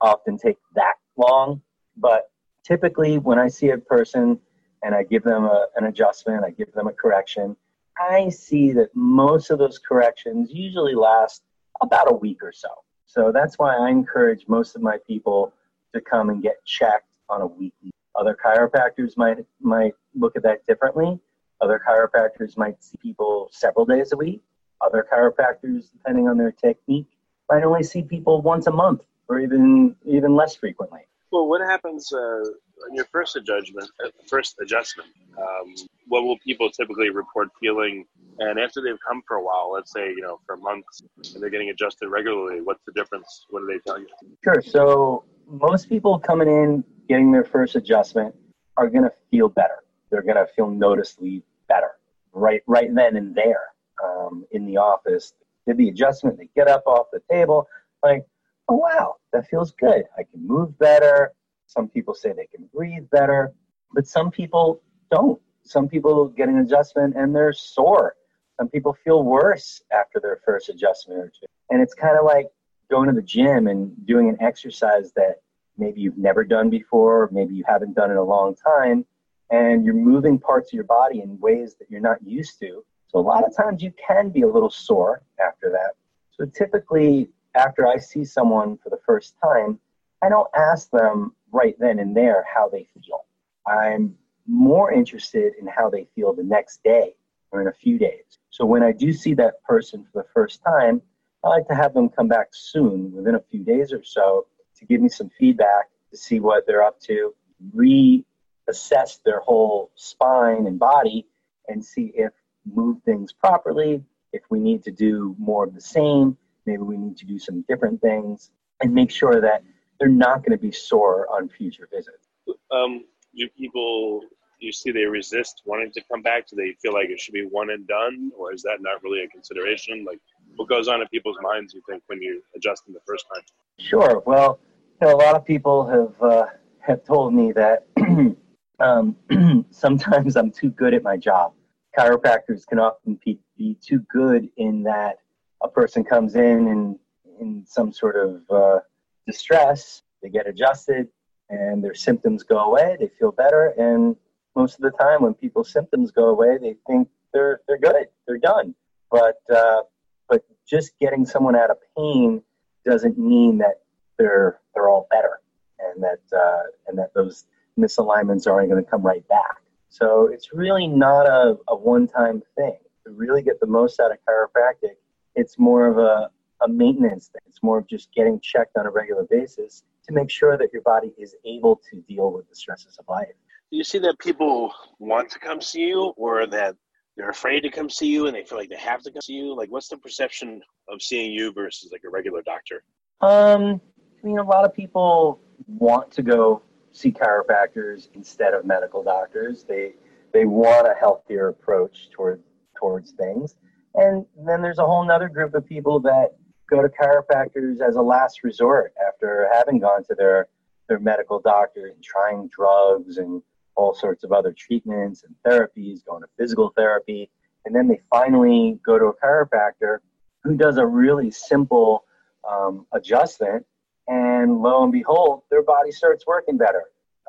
often 0.00 0.38
take 0.38 0.58
that 0.74 0.94
long, 1.16 1.62
but 1.96 2.30
typically 2.64 3.18
when 3.18 3.38
I 3.38 3.48
see 3.48 3.70
a 3.70 3.78
person 3.78 4.38
and 4.82 4.94
I 4.94 5.02
give 5.02 5.22
them 5.22 5.44
a, 5.44 5.66
an 5.76 5.84
adjustment, 5.84 6.44
I 6.44 6.50
give 6.50 6.72
them 6.72 6.86
a 6.86 6.92
correction, 6.92 7.56
I 7.98 8.28
see 8.28 8.72
that 8.72 8.88
most 8.94 9.50
of 9.50 9.58
those 9.58 9.78
corrections 9.78 10.50
usually 10.52 10.94
last 10.94 11.42
about 11.80 12.10
a 12.10 12.14
week 12.14 12.42
or 12.42 12.52
so. 12.52 12.68
So 13.06 13.30
that's 13.32 13.58
why 13.58 13.76
I 13.76 13.90
encourage 13.90 14.46
most 14.48 14.74
of 14.76 14.82
my 14.82 14.98
people 15.06 15.52
to 15.94 16.00
come 16.00 16.30
and 16.30 16.42
get 16.42 16.64
checked 16.64 17.14
on 17.28 17.40
a 17.40 17.46
weekly. 17.46 17.90
Other 18.16 18.36
chiropractors 18.42 19.16
might 19.16 19.38
might 19.60 19.94
look 20.14 20.36
at 20.36 20.42
that 20.42 20.66
differently. 20.66 21.18
Other 21.60 21.80
chiropractors 21.86 22.56
might 22.56 22.82
see 22.82 22.96
people 23.00 23.48
several 23.52 23.84
days 23.84 24.12
a 24.12 24.16
week. 24.16 24.42
Other 24.80 25.06
chiropractors, 25.10 25.90
depending 25.92 26.28
on 26.28 26.36
their 26.36 26.52
technique, 26.52 27.08
might 27.54 27.64
only 27.64 27.82
see 27.82 28.02
people 28.02 28.42
once 28.42 28.66
a 28.66 28.70
month 28.70 29.02
or 29.28 29.40
even 29.40 29.94
even 30.04 30.34
less 30.34 30.56
frequently. 30.56 31.00
Well, 31.30 31.48
what 31.48 31.60
happens 31.60 32.12
uh, 32.12 32.16
on 32.16 32.94
your 32.94 33.06
first 33.06 33.36
adjustment? 33.36 33.90
Uh, 34.04 34.10
first 34.28 34.56
adjustment. 34.60 35.08
Um, 35.38 35.74
what 36.06 36.22
will 36.22 36.38
people 36.38 36.70
typically 36.70 37.10
report 37.10 37.48
feeling? 37.60 38.04
And 38.38 38.58
after 38.58 38.80
they've 38.82 38.98
come 39.06 39.22
for 39.26 39.36
a 39.36 39.42
while, 39.42 39.72
let's 39.72 39.92
say 39.92 40.08
you 40.08 40.20
know 40.20 40.40
for 40.46 40.56
months, 40.56 41.02
and 41.32 41.42
they're 41.42 41.50
getting 41.50 41.70
adjusted 41.70 42.08
regularly, 42.08 42.60
what's 42.60 42.84
the 42.84 42.92
difference? 42.92 43.46
What 43.50 43.60
do 43.60 43.66
they 43.66 43.78
tell 43.86 43.98
you? 43.98 44.08
Sure. 44.42 44.62
So 44.62 45.24
most 45.46 45.88
people 45.88 46.18
coming 46.18 46.48
in 46.48 46.84
getting 47.08 47.30
their 47.32 47.44
first 47.44 47.76
adjustment 47.76 48.34
are 48.76 48.88
going 48.88 49.04
to 49.04 49.12
feel 49.30 49.48
better. 49.48 49.84
They're 50.10 50.22
going 50.22 50.36
to 50.36 50.46
feel 50.54 50.68
noticeably 50.68 51.42
better 51.68 51.92
right 52.32 52.62
right 52.66 52.92
then 52.92 53.16
and 53.16 53.34
there 53.34 53.66
um, 54.04 54.44
in 54.50 54.66
the 54.66 54.76
office. 54.76 55.32
Did 55.66 55.78
the 55.78 55.88
adjustment? 55.88 56.38
They 56.38 56.48
get 56.54 56.68
up 56.68 56.82
off 56.86 57.06
the 57.12 57.20
table 57.30 57.66
like 58.02 58.26
oh, 58.68 58.76
wow, 58.76 59.16
that 59.32 59.48
feels 59.48 59.72
good. 59.72 60.04
I 60.18 60.22
can 60.22 60.46
move 60.46 60.78
better. 60.78 61.32
Some 61.66 61.88
people 61.88 62.14
say 62.14 62.32
they 62.32 62.46
can 62.46 62.68
breathe 62.74 63.08
better, 63.10 63.52
but 63.92 64.06
some 64.06 64.30
people 64.30 64.82
don't. 65.10 65.40
Some 65.62 65.88
people 65.88 66.26
get 66.26 66.48
an 66.48 66.58
adjustment 66.58 67.16
and 67.16 67.34
they're 67.34 67.52
sore. 67.52 68.16
Some 68.58 68.68
people 68.68 68.96
feel 69.04 69.24
worse 69.24 69.82
after 69.90 70.20
their 70.20 70.40
first 70.44 70.68
adjustment 70.68 71.20
or 71.20 71.28
two. 71.28 71.46
And 71.70 71.82
it's 71.82 71.94
kind 71.94 72.18
of 72.18 72.24
like 72.24 72.48
going 72.90 73.08
to 73.08 73.14
the 73.14 73.22
gym 73.22 73.66
and 73.66 73.92
doing 74.06 74.28
an 74.28 74.36
exercise 74.40 75.12
that 75.16 75.36
maybe 75.76 76.00
you've 76.00 76.18
never 76.18 76.44
done 76.44 76.70
before, 76.70 77.28
maybe 77.32 77.54
you 77.54 77.64
haven't 77.66 77.94
done 77.94 78.10
in 78.10 78.16
a 78.16 78.22
long 78.22 78.54
time, 78.54 79.04
and 79.50 79.84
you're 79.84 79.94
moving 79.94 80.38
parts 80.38 80.68
of 80.68 80.74
your 80.74 80.84
body 80.84 81.20
in 81.20 81.40
ways 81.40 81.74
that 81.76 81.90
you're 81.90 82.00
not 82.00 82.18
used 82.24 82.60
to. 82.60 82.84
So 83.14 83.20
a 83.20 83.22
lot 83.22 83.46
of 83.46 83.56
times 83.56 83.80
you 83.80 83.92
can 83.92 84.30
be 84.30 84.42
a 84.42 84.48
little 84.48 84.70
sore 84.70 85.22
after 85.38 85.70
that. 85.70 85.92
So 86.32 86.46
typically, 86.46 87.30
after 87.54 87.86
I 87.86 87.96
see 87.96 88.24
someone 88.24 88.76
for 88.82 88.90
the 88.90 88.98
first 89.06 89.36
time, 89.40 89.78
I 90.20 90.28
don't 90.28 90.50
ask 90.56 90.90
them 90.90 91.32
right 91.52 91.76
then 91.78 92.00
and 92.00 92.16
there 92.16 92.44
how 92.52 92.68
they 92.68 92.88
feel. 92.92 93.24
I'm 93.68 94.16
more 94.48 94.90
interested 94.92 95.52
in 95.60 95.68
how 95.68 95.88
they 95.88 96.08
feel 96.16 96.34
the 96.34 96.42
next 96.42 96.82
day 96.82 97.14
or 97.52 97.60
in 97.62 97.68
a 97.68 97.72
few 97.72 97.98
days. 97.98 98.24
So 98.50 98.64
when 98.64 98.82
I 98.82 98.90
do 98.90 99.12
see 99.12 99.34
that 99.34 99.62
person 99.62 100.04
for 100.12 100.22
the 100.22 100.28
first 100.34 100.60
time, 100.64 101.00
I 101.44 101.50
like 101.50 101.68
to 101.68 101.74
have 101.76 101.94
them 101.94 102.08
come 102.08 102.26
back 102.26 102.48
soon, 102.50 103.12
within 103.12 103.36
a 103.36 103.44
few 103.48 103.62
days 103.62 103.92
or 103.92 104.02
so, 104.02 104.48
to 104.76 104.84
give 104.86 105.00
me 105.00 105.08
some 105.08 105.30
feedback 105.38 105.88
to 106.10 106.16
see 106.16 106.40
what 106.40 106.66
they're 106.66 106.82
up 106.82 106.98
to, 107.02 107.32
reassess 107.76 109.22
their 109.24 109.38
whole 109.38 109.92
spine 109.94 110.66
and 110.66 110.80
body, 110.80 111.28
and 111.68 111.84
see 111.84 112.10
if 112.16 112.32
move 112.66 113.02
things 113.04 113.32
properly, 113.32 114.02
if 114.32 114.42
we 114.50 114.58
need 114.58 114.82
to 114.84 114.90
do 114.90 115.34
more 115.38 115.64
of 115.64 115.74
the 115.74 115.80
same, 115.80 116.36
maybe 116.66 116.82
we 116.82 116.96
need 116.96 117.16
to 117.18 117.26
do 117.26 117.38
some 117.38 117.64
different 117.68 118.00
things 118.00 118.50
and 118.80 118.92
make 118.92 119.10
sure 119.10 119.40
that 119.40 119.62
they're 119.98 120.08
not 120.08 120.38
going 120.38 120.52
to 120.52 120.58
be 120.58 120.72
sore 120.72 121.26
on 121.30 121.48
future 121.48 121.88
visits. 121.92 122.28
Um, 122.70 123.04
do 123.36 123.48
people 123.56 124.22
you 124.64 124.72
see 124.72 124.90
they 124.90 125.04
resist 125.04 125.62
wanting 125.64 125.92
to 125.92 126.02
come 126.10 126.22
back? 126.22 126.48
Do 126.48 126.56
they 126.56 126.74
feel 126.80 126.92
like 126.92 127.10
it 127.10 127.20
should 127.20 127.34
be 127.34 127.44
one 127.44 127.70
and 127.70 127.86
done, 127.86 128.32
or 128.36 128.52
is 128.52 128.62
that 128.62 128.78
not 128.80 129.02
really 129.02 129.22
a 129.22 129.28
consideration? 129.28 130.04
Like, 130.04 130.20
what 130.56 130.68
goes 130.68 130.88
on 130.88 131.00
in 131.00 131.08
people's 131.08 131.36
minds? 131.42 131.74
You 131.74 131.82
think 131.88 132.02
when 132.06 132.22
you 132.22 132.42
adjust 132.56 132.84
them 132.84 132.94
the 132.94 133.00
first 133.06 133.26
time? 133.32 133.42
Sure. 133.78 134.22
Well, 134.26 134.58
you 135.00 135.08
know, 135.08 135.14
a 135.14 135.18
lot 135.18 135.36
of 135.36 135.44
people 135.44 135.86
have 135.86 136.30
uh, 136.30 136.46
have 136.80 137.04
told 137.04 137.34
me 137.34 137.52
that 137.52 137.86
um, 138.80 139.16
sometimes 139.70 140.36
I'm 140.36 140.50
too 140.50 140.70
good 140.70 140.94
at 140.94 141.02
my 141.02 141.16
job. 141.16 141.52
Chiropractors 141.96 142.66
can 142.66 142.78
often 142.78 143.18
be, 143.24 143.38
too 143.80 144.00
good 144.12 144.48
in 144.56 144.82
that 144.82 145.18
a 145.62 145.68
person 145.68 146.04
comes 146.04 146.34
in 146.34 146.68
and 146.68 146.98
in 147.40 147.64
some 147.66 147.92
sort 147.92 148.16
of 148.16 148.42
uh, 148.50 148.80
distress, 149.26 150.02
they 150.22 150.28
get 150.28 150.46
adjusted 150.46 151.08
and 151.48 151.84
their 151.84 151.94
symptoms 151.94 152.42
go 152.42 152.58
away, 152.58 152.96
they 152.98 153.10
feel 153.18 153.32
better, 153.32 153.74
and 153.78 154.16
most 154.56 154.76
of 154.76 154.80
the 154.80 154.90
time 154.90 155.22
when 155.22 155.34
people's 155.34 155.70
symptoms 155.70 156.10
go 156.10 156.28
away, 156.28 156.58
they 156.58 156.76
think 156.86 157.08
they're 157.32 157.60
they're 157.66 157.78
good, 157.78 158.06
they're 158.26 158.38
done. 158.38 158.74
But 159.10 159.40
uh, 159.54 159.82
but 160.28 160.44
just 160.68 160.98
getting 161.00 161.26
someone 161.26 161.56
out 161.56 161.70
of 161.70 161.76
pain 161.96 162.42
doesn't 162.84 163.18
mean 163.18 163.58
that 163.58 163.82
they're 164.18 164.60
they're 164.74 164.88
all 164.88 165.06
better, 165.10 165.40
and 165.78 166.02
that 166.02 166.20
uh, 166.36 166.62
and 166.86 166.98
that 166.98 167.12
those 167.14 167.44
misalignments 167.78 168.46
aren't 168.46 168.70
going 168.70 168.82
to 168.82 168.90
come 168.90 169.02
right 169.02 169.26
back. 169.28 169.60
So 169.94 170.28
it's 170.32 170.52
really 170.52 170.88
not 170.88 171.26
a, 171.26 171.56
a 171.68 171.76
one-time 171.76 172.42
thing. 172.56 172.78
To 173.06 173.12
really 173.12 173.42
get 173.42 173.60
the 173.60 173.68
most 173.68 174.00
out 174.00 174.10
of 174.10 174.18
chiropractic, 174.28 174.96
it's 175.36 175.56
more 175.56 175.86
of 175.86 175.98
a, 175.98 176.30
a 176.64 176.68
maintenance 176.68 177.28
thing. 177.28 177.42
It's 177.46 177.62
more 177.62 177.78
of 177.78 177.86
just 177.86 178.12
getting 178.12 178.40
checked 178.40 178.76
on 178.76 178.86
a 178.86 178.90
regular 178.90 179.24
basis 179.30 179.84
to 180.08 180.12
make 180.12 180.30
sure 180.30 180.58
that 180.58 180.72
your 180.72 180.82
body 180.82 181.14
is 181.16 181.36
able 181.44 181.80
to 181.88 182.00
deal 182.08 182.32
with 182.32 182.48
the 182.48 182.56
stresses 182.56 182.96
of 182.98 183.04
life. 183.08 183.36
Do 183.70 183.76
you 183.76 183.84
see 183.84 184.00
that 184.00 184.18
people 184.18 184.74
want 184.98 185.30
to 185.30 185.38
come 185.38 185.60
see 185.60 185.86
you 185.86 186.12
or 186.16 186.48
that 186.48 186.74
they're 187.16 187.30
afraid 187.30 187.60
to 187.60 187.70
come 187.70 187.88
see 187.88 188.08
you 188.08 188.26
and 188.26 188.34
they 188.34 188.42
feel 188.42 188.58
like 188.58 188.70
they 188.70 188.76
have 188.76 189.00
to 189.02 189.12
come 189.12 189.22
see 189.22 189.34
you? 189.34 189.56
Like, 189.56 189.70
what's 189.70 189.86
the 189.86 189.96
perception 189.96 190.60
of 190.88 191.02
seeing 191.02 191.30
you 191.30 191.52
versus 191.52 191.92
like 191.92 192.02
a 192.04 192.10
regular 192.10 192.42
doctor? 192.42 192.82
Um, 193.20 193.80
I 194.20 194.26
mean, 194.26 194.38
a 194.38 194.42
lot 194.42 194.64
of 194.64 194.74
people 194.74 195.40
want 195.68 196.10
to 196.12 196.22
go 196.22 196.62
see 196.94 197.12
chiropractors 197.12 198.08
instead 198.14 198.54
of 198.54 198.64
medical 198.64 199.02
doctors. 199.02 199.64
They 199.64 199.94
they 200.32 200.46
want 200.46 200.86
a 200.86 200.94
healthier 200.98 201.48
approach 201.48 202.08
toward 202.10 202.42
towards 202.78 203.12
things. 203.12 203.56
And 203.94 204.24
then 204.46 204.62
there's 204.62 204.78
a 204.78 204.86
whole 204.86 205.08
other 205.10 205.28
group 205.28 205.54
of 205.54 205.66
people 205.66 206.00
that 206.00 206.34
go 206.68 206.80
to 206.80 206.88
chiropractors 206.88 207.80
as 207.80 207.96
a 207.96 208.02
last 208.02 208.42
resort 208.42 208.94
after 209.06 209.48
having 209.52 209.78
gone 209.78 210.02
to 210.04 210.14
their 210.14 210.48
their 210.88 210.98
medical 210.98 211.40
doctor 211.40 211.86
and 211.86 212.02
trying 212.02 212.48
drugs 212.48 213.18
and 213.18 213.42
all 213.76 213.94
sorts 213.94 214.22
of 214.22 214.32
other 214.32 214.52
treatments 214.52 215.24
and 215.24 215.34
therapies, 215.44 216.04
going 216.04 216.22
to 216.22 216.28
physical 216.38 216.72
therapy, 216.76 217.30
and 217.64 217.74
then 217.74 217.88
they 217.88 218.00
finally 218.10 218.78
go 218.84 218.98
to 218.98 219.06
a 219.06 219.14
chiropractor 219.14 219.98
who 220.44 220.56
does 220.56 220.76
a 220.76 220.86
really 220.86 221.30
simple 221.30 222.04
um, 222.48 222.86
adjustment, 222.92 223.66
and 224.08 224.60
lo 224.60 224.82
and 224.82 224.92
behold, 224.92 225.42
their 225.50 225.62
body 225.62 225.90
starts 225.90 226.26
working 226.26 226.56
better. 226.56 226.84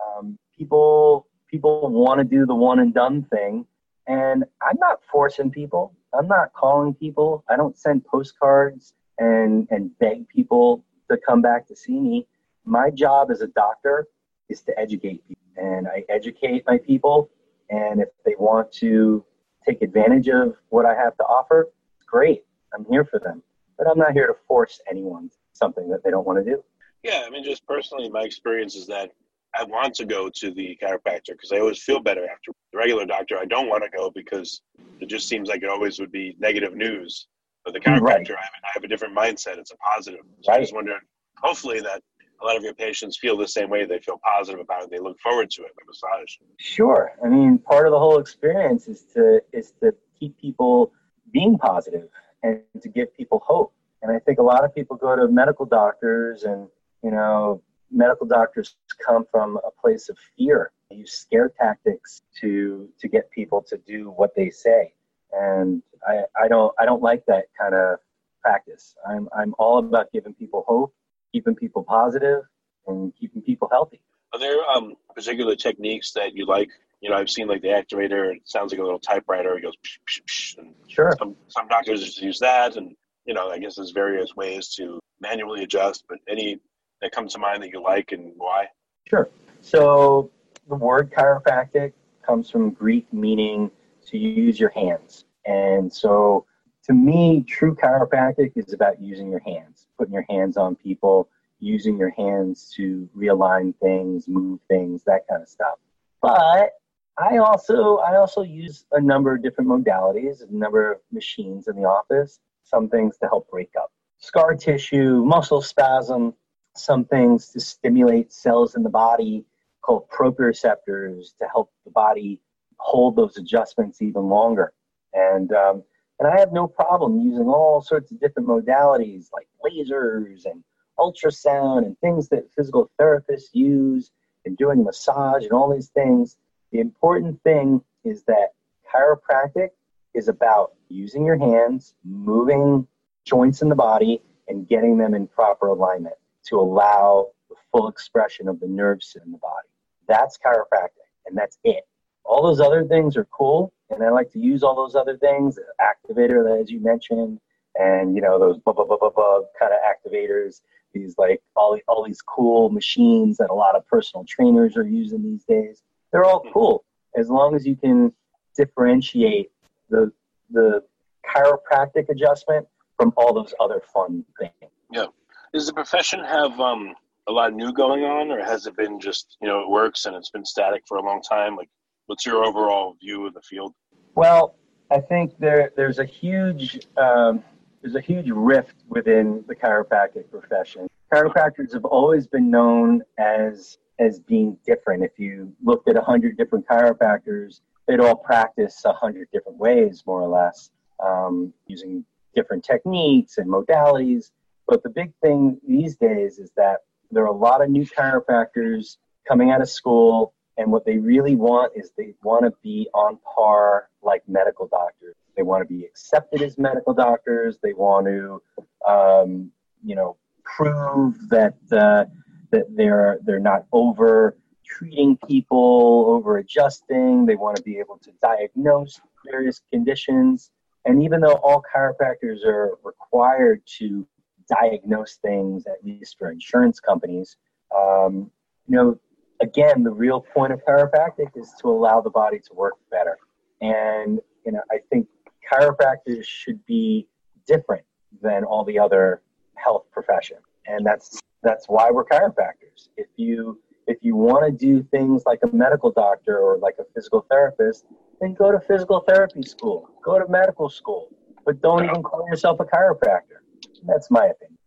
Um, 0.05 0.38
people 0.58 1.27
people 1.50 1.89
want 1.89 2.20
to 2.20 2.24
do 2.24 2.46
the 2.46 2.55
one 2.55 2.79
and 2.79 2.94
done 2.94 3.24
thing, 3.24 3.65
and 4.08 4.44
I'm 4.62 4.77
not 4.79 5.00
forcing 5.12 5.51
people. 5.51 5.96
I'm 6.13 6.27
not 6.27 6.53
calling 6.53 6.94
people. 6.94 7.44
I 7.50 7.55
don't 7.55 7.77
send 7.77 8.05
postcards 8.05 8.94
and 9.17 9.67
and 9.72 9.98
beg 10.00 10.27
people 10.27 10.84
to 11.10 11.17
come 11.17 11.41
back 11.41 11.67
to 11.67 11.75
see 11.75 12.00
me. 12.00 12.27
My 12.65 12.89
job 12.89 13.32
as 13.32 13.41
a 13.41 13.48
doctor 13.48 14.08
is 14.50 14.62
to 14.62 14.77
educate 14.77 15.25
people, 15.27 15.46
and 15.55 15.88
I 15.88 16.03
educate 16.10 16.63
my 16.67 16.77
people. 16.77 17.29
And 17.70 18.01
if 18.01 18.10
they 18.25 18.36
want 18.38 18.72
to 18.74 19.24
take 19.65 19.82
advantage 19.82 20.27
of 20.27 20.55
what 20.70 20.86
I 20.86 20.94
have 20.94 21.17
to 21.17 21.24
offer, 21.24 21.72
great. 22.05 22.44
I'm 22.74 22.86
here 22.86 23.05
for 23.05 23.20
them, 23.20 23.41
but 23.77 23.88
I'm 23.88 23.98
not 23.98 24.12
here 24.12 24.27
to 24.27 24.36
force 24.48 24.82
anyone 24.89 25.32
something 25.55 25.89
that 25.89 26.03
they 26.03 26.12
don't 26.12 26.25
want 26.25 26.43
to 26.43 26.50
do. 26.50 26.63
Yeah, 27.03 27.24
I 27.25 27.29
mean, 27.29 27.43
just 27.43 27.65
personally, 27.67 28.09
my 28.09 28.21
experience 28.21 28.75
is 28.75 28.88
that 28.88 29.12
I 29.57 29.63
want 29.63 29.93
to 29.95 30.05
go 30.05 30.29
to 30.29 30.51
the 30.51 30.77
chiropractor 30.81 31.29
because 31.29 31.51
I 31.53 31.59
always 31.59 31.81
feel 31.81 32.00
better 32.00 32.27
after 32.27 32.51
the 32.71 32.77
regular 32.77 33.05
doctor. 33.05 33.38
I 33.38 33.45
don't 33.45 33.69
want 33.69 33.83
to 33.83 33.89
go 33.89 34.12
because 34.13 34.62
it 35.00 35.07
just 35.07 35.27
seems 35.27 35.47
like 35.47 35.63
it 35.63 35.69
always 35.69 36.00
would 36.00 36.12
be 36.12 36.35
negative 36.39 36.75
news. 36.75 37.27
But 37.63 37.74
the 37.74 37.79
chiropractor, 37.79 38.01
right. 38.01 38.29
I, 38.29 38.43
have, 38.43 38.51
I, 38.63 38.69
have, 38.74 38.83
a 38.83 38.88
different 38.88 39.17
mindset. 39.17 39.57
It's 39.57 39.71
a 39.71 39.77
positive. 39.77 40.21
So 40.41 40.51
right. 40.51 40.57
I 40.57 40.62
just 40.62 40.74
wondering, 40.74 41.00
hopefully, 41.38 41.79
that 41.81 42.01
a 42.41 42.45
lot 42.45 42.57
of 42.57 42.63
your 42.63 42.74
patients 42.74 43.17
feel 43.17 43.38
the 43.38 43.47
same 43.47 43.69
way. 43.69 43.85
They 43.85 44.00
feel 44.00 44.19
positive 44.24 44.59
about 44.59 44.83
it. 44.83 44.91
They 44.91 45.00
look 45.00 45.19
forward 45.19 45.50
to 45.51 45.63
it, 45.63 45.71
the 45.77 45.85
massage. 45.88 46.35
Sure. 46.57 47.13
I 47.24 47.27
mean, 47.27 47.57
part 47.57 47.88
of 47.88 47.91
the 47.91 48.00
whole 48.00 48.19
experience 48.19 48.88
is 48.88 49.03
to 49.15 49.41
is 49.51 49.74
to 49.81 49.95
keep 50.19 50.39
people 50.39 50.91
being 51.31 51.57
positive 51.57 52.07
and 52.43 52.62
to 52.81 52.89
give 52.89 53.15
people 53.15 53.41
hope. 53.45 53.74
And 54.01 54.15
I 54.15 54.19
think 54.19 54.39
a 54.39 54.43
lot 54.43 54.63
of 54.63 54.73
people 54.73 54.95
go 54.97 55.15
to 55.15 55.27
medical 55.27 55.65
doctors 55.65 56.43
and 56.43 56.67
you 57.03 57.11
know 57.11 57.61
medical 57.91 58.27
doctors 58.27 58.75
come 59.05 59.25
from 59.31 59.57
a 59.65 59.71
place 59.81 60.09
of 60.09 60.17
fear. 60.37 60.71
They 60.89 60.97
use 60.97 61.13
scare 61.13 61.49
tactics 61.49 62.21
to 62.41 62.89
to 62.99 63.07
get 63.07 63.31
people 63.31 63.63
to 63.69 63.77
do 63.77 64.11
what 64.11 64.35
they 64.35 64.49
say, 64.49 64.93
and 65.31 65.81
I, 66.07 66.23
I 66.39 66.47
don't 66.47 66.73
I 66.79 66.85
don't 66.85 67.01
like 67.01 67.25
that 67.25 67.45
kind 67.59 67.73
of 67.73 67.99
practice. 68.41 68.95
I'm 69.07 69.27
I'm 69.35 69.55
all 69.57 69.79
about 69.79 70.11
giving 70.11 70.33
people 70.33 70.63
hope, 70.67 70.93
keeping 71.31 71.55
people 71.55 71.83
positive, 71.83 72.43
and 72.87 73.13
keeping 73.19 73.41
people 73.41 73.67
healthy. 73.71 74.01
Are 74.33 74.39
there 74.39 74.57
um, 74.69 74.95
particular 75.13 75.55
techniques 75.55 76.11
that 76.11 76.35
you 76.35 76.45
like? 76.45 76.69
You 77.01 77.09
know, 77.09 77.17
I've 77.17 77.29
seen 77.29 77.47
like 77.47 77.61
the 77.61 77.69
activator. 77.69 78.35
It 78.35 78.41
sounds 78.45 78.71
like 78.71 78.79
a 78.79 78.83
little 78.83 78.99
typewriter. 78.99 79.57
It 79.57 79.61
goes. 79.61 79.75
Psh, 79.77 79.99
psh, 80.07 80.21
psh, 80.25 80.57
and 80.59 80.73
sure. 80.87 81.13
Some, 81.17 81.35
some 81.47 81.67
doctors 81.67 82.03
just 82.03 82.21
use 82.21 82.39
that, 82.39 82.77
and 82.77 82.95
you 83.25 83.34
know, 83.34 83.50
I 83.50 83.60
guess 83.60 83.75
there's 83.75 83.91
various 83.91 84.36
ways 84.36 84.70
to 84.75 85.00
manually 85.20 85.63
adjust. 85.63 86.05
But 86.08 86.20
any 86.27 86.60
that 87.01 87.12
come 87.12 87.27
to 87.27 87.39
mind 87.39 87.63
that 87.63 87.72
you 87.72 87.82
like 87.82 88.12
and 88.12 88.32
why? 88.38 88.67
Sure. 89.08 89.29
So 89.62 90.32
the 90.67 90.75
word 90.75 91.12
chiropractic 91.12 91.94
comes 92.24 92.50
from 92.50 92.72
Greek 92.72 93.12
meaning 93.12 93.70
to 94.08 94.17
use 94.17 94.60
your 94.60 94.70
hands. 94.70 95.25
And 95.46 95.91
so 95.91 96.46
to 96.86 96.94
me, 96.94 97.44
true 97.44 97.75
chiropractic 97.75 98.51
is 98.55 98.74
about 98.74 99.01
using 99.01 99.29
your 99.29 99.39
hands, 99.39 99.88
putting 99.98 100.13
your 100.13 100.25
hands 100.29 100.58
on 100.58 100.75
people, 100.75 101.29
using 101.60 101.98
your 101.98 102.12
hands 102.12 102.72
to 102.75 103.10
realign 103.17 103.74
things, 103.82 104.27
move 104.27 104.60
things, 104.67 105.03
that 105.05 105.27
kind 105.27 105.41
of 105.41 105.50
stuff. 105.50 105.79
But 106.22 106.72
I 107.17 107.38
also 107.38 107.98
I 107.98 108.17
also 108.17 108.41
use 108.41 108.86
a 108.91 109.00
number 109.00 109.34
of 109.34 109.41
different 109.41 109.70
modalities, 109.70 110.48
a 110.48 110.53
number 110.53 110.91
of 110.91 111.00
machines 111.12 111.67
in 111.67 111.75
the 111.75 111.86
office, 111.86 112.39
some 112.65 112.89
things 112.89 113.17
to 113.17 113.27
help 113.27 113.50
break 113.50 113.72
up 113.81 113.91
scar 114.19 114.55
tissue, 114.55 115.24
muscle 115.24 115.62
spasm, 115.62 116.34
some 116.75 117.05
things 117.05 117.50
to 117.50 117.60
stimulate 117.60 118.34
cells 118.34 118.75
in 118.75 118.84
the 118.84 118.89
body 118.89 119.45
called 119.81 120.10
proprioceptors 120.10 121.38
to 121.38 121.48
help 121.51 121.72
the 121.86 121.91
body 121.91 122.39
hold 122.77 123.15
those 123.15 123.38
adjustments 123.38 124.01
even 124.01 124.24
longer. 124.24 124.74
And 125.13 125.51
um, 125.53 125.84
and 126.19 126.27
I 126.27 126.39
have 126.39 126.53
no 126.53 126.67
problem 126.67 127.19
using 127.19 127.48
all 127.48 127.81
sorts 127.81 128.12
of 128.12 128.19
different 128.19 128.48
modalities 128.48 129.27
like 129.34 129.48
lasers 129.63 130.45
and 130.45 130.63
ultrasound 130.98 131.86
and 131.86 131.98
things 132.00 132.29
that 132.29 132.50
physical 132.55 132.89
therapists 133.00 133.50
use 133.53 134.12
and 134.45 134.57
doing 134.57 134.84
massage 134.84 135.43
and 135.43 135.51
all 135.51 135.74
these 135.74 135.89
things. 135.89 136.38
The 136.72 136.79
important 136.79 137.41
thing 137.43 137.81
is 138.03 138.24
that 138.24 138.53
chiropractic 138.93 139.69
is 140.15 140.27
about 140.27 140.74
using 140.89 141.25
your 141.25 141.38
hands, 141.38 141.93
moving 142.03 142.88
joints 143.25 143.62
in 143.62 143.69
the 143.69 143.75
body, 143.75 144.22
and 144.48 144.67
getting 144.67 144.98
them 144.98 145.13
in 145.13 145.27
proper 145.27 145.67
alignment 145.67 146.15
to 146.45 146.60
allow 146.60 147.27
the 147.50 147.55
full 147.72 147.88
expression 147.88 148.48
of 148.48 148.60
the 148.60 148.67
nerves 148.67 149.17
in 149.24 149.31
the 149.31 149.38
body. 149.38 149.67
That's 150.07 150.38
chiropractic, 150.38 151.10
and 151.25 151.38
that's 151.38 151.57
it. 151.63 151.84
All 152.24 152.43
those 152.43 152.60
other 152.62 152.86
things 152.86 153.17
are 153.17 153.25
cool, 153.25 153.74
and 153.89 154.03
I 154.03 154.10
like 154.10 154.31
to 154.34 154.39
use 154.39 154.63
all 154.63 154.75
those 154.75 154.95
other 154.95 155.17
things, 155.17 155.60
activator, 155.81 156.60
as 156.60 156.72
you 156.72 156.79
mentioned, 156.79 157.39
and 157.75 158.15
you 158.15 158.22
know 158.22 158.39
those 158.39 158.57
blah 158.60 158.74
blah 158.74 158.86
blah 158.86 158.98
blah 158.98 159.10
blah 159.10 159.41
kind 159.60 159.74
of 159.74 159.79
activators. 159.84 160.62
These 160.93 161.15
like 161.17 161.41
all 161.55 161.77
all 161.88 162.03
these 162.03 162.22
cool 162.22 162.69
machines 162.69 163.38
that 163.38 163.50
a 163.50 163.53
lot 163.53 163.75
of 163.75 163.86
personal 163.88 164.25
trainers 164.25 164.77
are 164.77 164.88
using 164.88 165.24
these 165.24 165.43
days. 165.43 165.84
They're 166.12 166.25
all 166.25 166.41
mm-hmm. 166.41 166.53
cool 166.53 166.86
as 167.15 167.29
long 167.29 167.55
as 167.55 167.65
you 167.65 167.75
can 167.75 168.13
differentiate 168.55 169.51
the 169.95 170.11
the 170.51 170.83
chiropractic 171.27 172.09
adjustment 172.09 172.67
from 172.97 173.13
all 173.17 173.33
those 173.33 173.53
other 173.59 173.81
fun 173.93 174.23
things. 174.39 174.71
Yeah. 174.91 175.07
Does 175.53 175.67
the 175.67 175.73
profession 175.73 176.19
have 176.23 176.59
um, 176.59 176.95
a 177.27 177.31
lot 177.31 177.53
new 177.53 177.73
going 177.73 178.03
on, 178.03 178.31
or 178.31 178.43
has 178.43 178.67
it 178.67 178.75
been 178.75 178.99
just 178.99 179.37
you 179.41 179.47
know 179.47 179.61
it 179.61 179.69
works 179.69 180.05
and 180.05 180.15
it's 180.15 180.29
been 180.29 180.45
static 180.45 180.83
for 180.87 180.97
a 180.97 181.01
long 181.01 181.21
time? 181.21 181.55
Like, 181.55 181.69
what's 182.07 182.25
your 182.25 182.43
overall 182.43 182.95
view 182.99 183.25
of 183.25 183.33
the 183.33 183.41
field? 183.41 183.73
Well, 184.15 184.55
I 184.91 184.99
think 184.99 185.37
there 185.39 185.71
there's 185.75 185.99
a 185.99 186.05
huge 186.05 186.79
um, 186.97 187.43
there's 187.81 187.95
a 187.95 188.01
huge 188.01 188.29
rift 188.29 188.83
within 188.89 189.43
the 189.47 189.55
chiropractic 189.55 190.29
profession. 190.29 190.87
Chiropractors 191.13 191.73
have 191.73 191.85
always 191.85 192.27
been 192.27 192.49
known 192.49 193.01
as 193.17 193.77
as 193.99 194.19
being 194.19 194.57
different. 194.65 195.03
If 195.03 195.17
you 195.17 195.53
looked 195.63 195.87
at 195.87 195.95
a 195.95 196.01
hundred 196.01 196.37
different 196.37 196.67
chiropractors, 196.67 197.61
they'd 197.87 197.99
all 197.99 198.15
practice 198.15 198.83
a 198.85 198.93
hundred 198.93 199.27
different 199.31 199.57
ways, 199.57 200.03
more 200.05 200.21
or 200.21 200.27
less, 200.27 200.71
um, 201.03 201.53
using 201.67 202.05
different 202.35 202.63
techniques 202.63 203.37
and 203.37 203.49
modalities. 203.49 204.31
But 204.67 204.83
the 204.83 204.89
big 204.89 205.13
thing 205.21 205.59
these 205.67 205.95
days 205.95 206.39
is 206.39 206.51
that 206.57 206.81
there 207.11 207.23
are 207.23 207.27
a 207.27 207.31
lot 207.31 207.63
of 207.63 207.69
new 207.69 207.85
chiropractors 207.85 208.97
coming 209.27 209.51
out 209.51 209.61
of 209.61 209.69
school, 209.69 210.33
and 210.57 210.71
what 210.71 210.85
they 210.85 210.97
really 210.97 211.35
want 211.35 211.73
is 211.75 211.91
they 211.97 212.13
want 212.23 212.45
to 212.45 212.53
be 212.63 212.87
on 212.93 213.19
par 213.35 213.89
like 214.01 214.23
medical 214.27 214.67
doctors. 214.67 215.15
They 215.35 215.43
want 215.43 215.67
to 215.67 215.73
be 215.73 215.83
accepted 215.83 216.41
as 216.41 216.57
medical 216.57 216.93
doctors. 216.93 217.57
They 217.61 217.73
want 217.73 218.07
to, 218.07 218.41
um, 218.87 219.51
you 219.83 219.95
know, 219.95 220.17
prove 220.43 221.15
that 221.29 221.55
uh, 221.71 222.05
that 222.51 222.65
they're 222.75 223.19
they're 223.23 223.39
not 223.39 223.65
over 223.71 224.37
treating 224.65 225.17
people, 225.27 226.05
over 226.07 226.38
adjusting. 226.38 227.25
They 227.25 227.36
want 227.36 227.57
to 227.57 227.63
be 227.63 227.77
able 227.77 227.98
to 228.00 228.12
diagnose 228.22 229.00
various 229.25 229.62
conditions. 229.72 230.51
And 230.86 231.01
even 231.03 231.22
though 231.22 231.36
all 231.36 231.63
chiropractors 231.75 232.43
are 232.45 232.77
required 232.84 233.62
to 233.79 234.07
diagnose 234.50 235.15
things, 235.15 235.65
at 235.67 235.84
least 235.84 236.17
for 236.17 236.31
insurance 236.31 236.79
companies. 236.79 237.38
Um, 237.75 238.31
you 238.67 238.75
know, 238.77 239.00
again, 239.41 239.84
the 239.84 239.91
real 239.91 240.22
point 240.22 240.53
of 240.53 240.62
chiropractic 240.65 241.36
is 241.36 241.53
to 241.62 241.69
allow 241.69 242.01
the 242.01 242.10
body 242.10 242.39
to 242.39 242.53
work 242.53 242.74
better. 242.91 243.17
And, 243.62 244.19
you 244.45 244.51
know, 244.51 244.62
I 244.72 244.77
think 244.89 245.07
chiropractors 245.51 246.25
should 246.25 246.65
be 246.65 247.07
different 247.48 247.86
than 248.22 248.43
all 248.43 248.63
the 248.63 248.79
other 248.79 249.22
health 249.55 249.86
profession. 249.91 250.38
And 250.67 250.86
that's, 250.86 251.19
that's 251.43 251.67
why 251.67 251.91
we're 251.91 252.05
chiropractors. 252.05 252.89
If 252.98 253.07
you, 253.15 253.60
if 253.87 253.97
you 254.01 254.15
want 254.15 254.45
to 254.45 254.51
do 254.51 254.83
things 254.83 255.23
like 255.25 255.39
a 255.43 255.55
medical 255.55 255.91
doctor 255.91 256.37
or 256.39 256.57
like 256.57 256.75
a 256.79 256.83
physical 256.93 257.25
therapist, 257.29 257.85
then 258.19 258.33
go 258.33 258.51
to 258.51 258.59
physical 258.59 259.01
therapy 259.07 259.43
school, 259.43 259.89
go 260.03 260.19
to 260.19 260.27
medical 260.29 260.69
school, 260.69 261.09
but 261.45 261.61
don't 261.61 261.83
even 261.83 262.01
call 262.01 262.25
yourself 262.27 262.59
a 262.59 262.65
chiropractor. 262.65 263.39
That's 263.83 264.09
my 264.09 264.25
opinion. 264.25 264.57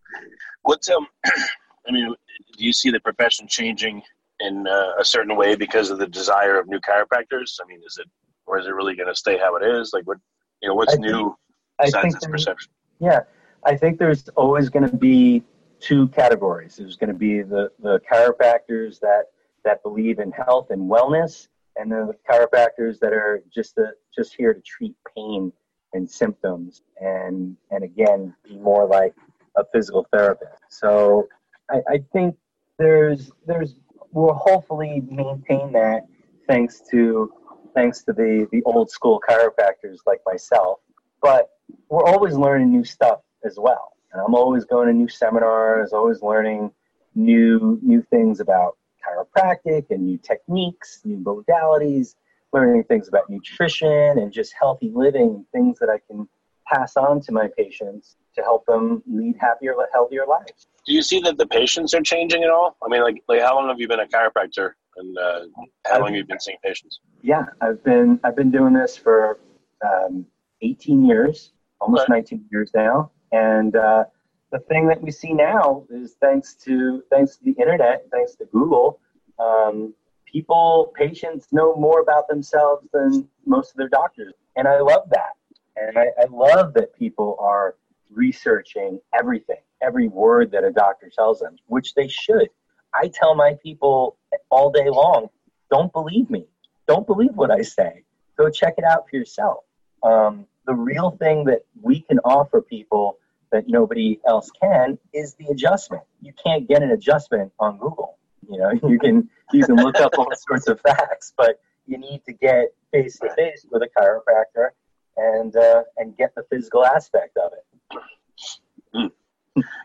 What's 0.63 0.89
um? 0.89 1.07
I 1.25 1.91
mean, 1.91 2.13
do 2.57 2.65
you 2.65 2.73
see 2.73 2.91
the 2.91 2.99
profession 2.99 3.47
changing 3.47 4.01
in 4.39 4.67
uh, 4.67 4.91
a 4.99 5.05
certain 5.05 5.35
way 5.35 5.55
because 5.55 5.89
of 5.89 5.97
the 5.97 6.07
desire 6.07 6.59
of 6.59 6.67
new 6.67 6.79
chiropractors? 6.79 7.59
I 7.61 7.67
mean, 7.67 7.81
is 7.85 7.97
it 7.99 8.07
or 8.45 8.59
is 8.59 8.67
it 8.67 8.73
really 8.73 8.95
going 8.95 9.09
to 9.09 9.15
stay 9.15 9.37
how 9.37 9.55
it 9.55 9.63
is? 9.63 9.91
Like, 9.93 10.05
what 10.05 10.17
you 10.61 10.69
know, 10.69 10.75
what's 10.75 10.93
I 10.93 10.97
think- 10.97 11.07
new 11.07 11.35
I 11.79 11.89
think 11.89 12.19
perception? 12.21 12.71
Yeah, 12.99 13.21
I 13.65 13.75
think 13.75 13.99
there's 13.99 14.27
always 14.29 14.69
going 14.69 14.89
to 14.89 14.95
be 14.95 15.43
two 15.79 16.07
categories. 16.09 16.75
There's 16.77 16.97
going 16.97 17.11
to 17.11 17.17
be 17.17 17.41
the, 17.41 17.71
the 17.79 17.99
chiropractors 18.11 18.99
that 18.99 19.25
that 19.65 19.83
believe 19.83 20.19
in 20.19 20.31
health 20.31 20.71
and 20.71 20.89
wellness, 20.89 21.47
and 21.75 21.91
then 21.91 22.07
the 22.07 22.15
chiropractors 22.29 22.99
that 22.99 23.11
are 23.11 23.43
just 23.53 23.75
the, 23.75 23.93
just 24.15 24.33
here 24.33 24.53
to 24.53 24.61
treat 24.61 24.95
pain 25.15 25.51
and 25.93 26.09
symptoms, 26.09 26.81
and 27.01 27.55
and 27.71 27.83
again 27.83 28.33
be 28.47 28.57
more 28.57 28.87
like 28.87 29.13
a 29.57 29.63
physical 29.73 30.05
therapist. 30.13 30.61
So 30.69 31.27
I, 31.69 31.81
I 31.89 32.03
think 32.13 32.37
there's 32.77 33.31
there's 33.45 33.75
we'll 34.11 34.33
hopefully 34.33 35.03
maintain 35.09 35.71
that 35.73 36.07
thanks 36.47 36.81
to 36.91 37.31
thanks 37.73 38.03
to 38.03 38.13
the 38.13 38.47
the 38.51 38.61
old 38.63 38.89
school 38.89 39.21
chiropractors 39.27 39.99
like 40.05 40.21
myself, 40.25 40.79
but 41.21 41.49
we're 41.89 42.05
always 42.05 42.35
learning 42.35 42.71
new 42.71 42.83
stuff 42.83 43.19
as 43.43 43.57
well. 43.57 43.93
And 44.11 44.21
I'm 44.21 44.35
always 44.35 44.65
going 44.65 44.87
to 44.87 44.93
new 44.93 45.07
seminars, 45.07 45.93
always 45.93 46.21
learning 46.21 46.71
new 47.15 47.79
new 47.81 48.01
things 48.09 48.39
about 48.39 48.77
chiropractic 49.05 49.85
and 49.89 50.05
new 50.05 50.17
techniques, 50.17 51.01
new 51.05 51.17
modalities, 51.17 52.15
learning 52.53 52.83
things 52.85 53.07
about 53.07 53.29
nutrition 53.29 53.89
and 53.89 54.31
just 54.31 54.53
healthy 54.59 54.91
living, 54.93 55.45
things 55.51 55.79
that 55.79 55.89
I 55.89 55.99
can 56.07 56.27
pass 56.67 56.97
on 56.97 57.19
to 57.21 57.31
my 57.31 57.49
patients 57.57 58.15
to 58.35 58.41
help 58.41 58.65
them 58.65 59.01
lead 59.07 59.35
happier, 59.39 59.73
healthier 59.91 60.25
lives. 60.27 60.67
Do 60.85 60.93
you 60.93 61.01
see 61.01 61.19
that 61.21 61.37
the 61.37 61.47
patients 61.47 61.93
are 61.93 62.01
changing 62.01 62.43
at 62.43 62.49
all? 62.49 62.77
I 62.83 62.87
mean, 62.89 63.01
like, 63.01 63.23
like 63.27 63.41
how 63.41 63.55
long 63.55 63.69
have 63.69 63.79
you 63.79 63.87
been 63.87 63.99
a 63.99 64.05
chiropractor, 64.05 64.71
and 64.97 65.17
uh, 65.17 65.41
how 65.85 65.99
long 65.99 66.09
have 66.09 66.15
you 66.15 66.25
been 66.25 66.39
seeing 66.39 66.57
patients? 66.63 66.99
Yeah, 67.21 67.45
I've 67.61 67.83
been 67.83 68.19
I've 68.23 68.35
been 68.35 68.51
doing 68.51 68.73
this 68.73 68.95
for 68.97 69.39
um, 69.85 70.25
18 70.61 71.05
years, 71.05 71.51
almost 71.79 72.03
Okay. 72.03 72.13
19 72.13 72.45
years 72.51 72.71
now, 72.73 73.11
and 73.31 73.75
uh, 73.75 74.05
the 74.51 74.59
thing 74.59 74.87
that 74.87 75.01
we 75.01 75.11
see 75.11 75.33
now 75.33 75.85
is 75.89 76.15
thanks 76.21 76.55
to 76.65 77.03
thanks 77.09 77.37
to 77.37 77.45
the 77.45 77.55
internet, 77.59 78.05
thanks 78.11 78.35
to 78.35 78.45
Google, 78.45 78.99
um, 79.39 79.93
people 80.25 80.93
patients 80.95 81.47
know 81.51 81.75
more 81.75 82.01
about 82.01 82.27
themselves 82.27 82.87
than 82.93 83.27
most 83.45 83.71
of 83.71 83.77
their 83.77 83.89
doctors, 83.89 84.33
and 84.55 84.67
I 84.67 84.79
love 84.79 85.09
that, 85.11 85.35
and 85.75 85.97
I, 85.97 86.07
I 86.21 86.25
love 86.31 86.73
that 86.75 86.95
people 86.95 87.37
are 87.39 87.75
researching 88.09 88.99
everything, 89.17 89.61
every 89.81 90.07
word 90.07 90.51
that 90.51 90.63
a 90.63 90.71
doctor 90.71 91.11
tells 91.15 91.39
them, 91.39 91.57
which 91.67 91.93
they 91.93 92.07
should. 92.07 92.49
I 92.93 93.07
tell 93.13 93.35
my 93.35 93.55
people 93.61 94.17
all 94.49 94.71
day 94.71 94.89
long, 94.89 95.29
don't 95.69 95.93
believe 95.93 96.29
me 96.29 96.47
don't 96.89 97.05
believe 97.05 97.35
what 97.35 97.51
I 97.51 97.61
say. 97.61 98.03
Go 98.35 98.49
check 98.49 98.73
it 98.79 98.83
out 98.83 99.07
for 99.07 99.15
yourself. 99.15 99.63
Um, 100.01 100.47
the 100.69 100.75
real 100.75 101.09
thing 101.09 101.45
that 101.45 101.65
we 101.81 102.01
can 102.01 102.19
offer 102.19 102.61
people 102.61 103.17
that 103.51 103.67
nobody 103.67 104.19
else 104.27 104.51
can 104.61 104.99
is 105.13 105.33
the 105.33 105.47
adjustment. 105.47 106.03
You 106.21 106.31
can't 106.45 106.67
get 106.67 106.83
an 106.83 106.91
adjustment 106.91 107.51
on 107.59 107.79
Google. 107.79 108.19
You 108.47 108.59
know, 108.59 108.71
you 108.87 108.99
can 108.99 109.27
you 109.51 109.65
can 109.65 109.77
look 109.77 109.99
up 109.99 110.13
all 110.19 110.31
sorts 110.47 110.67
of 110.67 110.79
facts, 110.81 111.33
but 111.35 111.59
you 111.87 111.97
need 111.97 112.21
to 112.27 112.33
get 112.33 112.67
face 112.91 113.17
to 113.17 113.33
face 113.35 113.65
with 113.71 113.81
a 113.81 113.89
chiropractor 113.97 114.69
and 115.17 115.55
uh, 115.55 115.81
and 115.97 116.15
get 116.15 116.35
the 116.35 116.43
physical 116.51 116.85
aspect 116.85 117.35
of 117.37 117.51
it. 117.53 119.11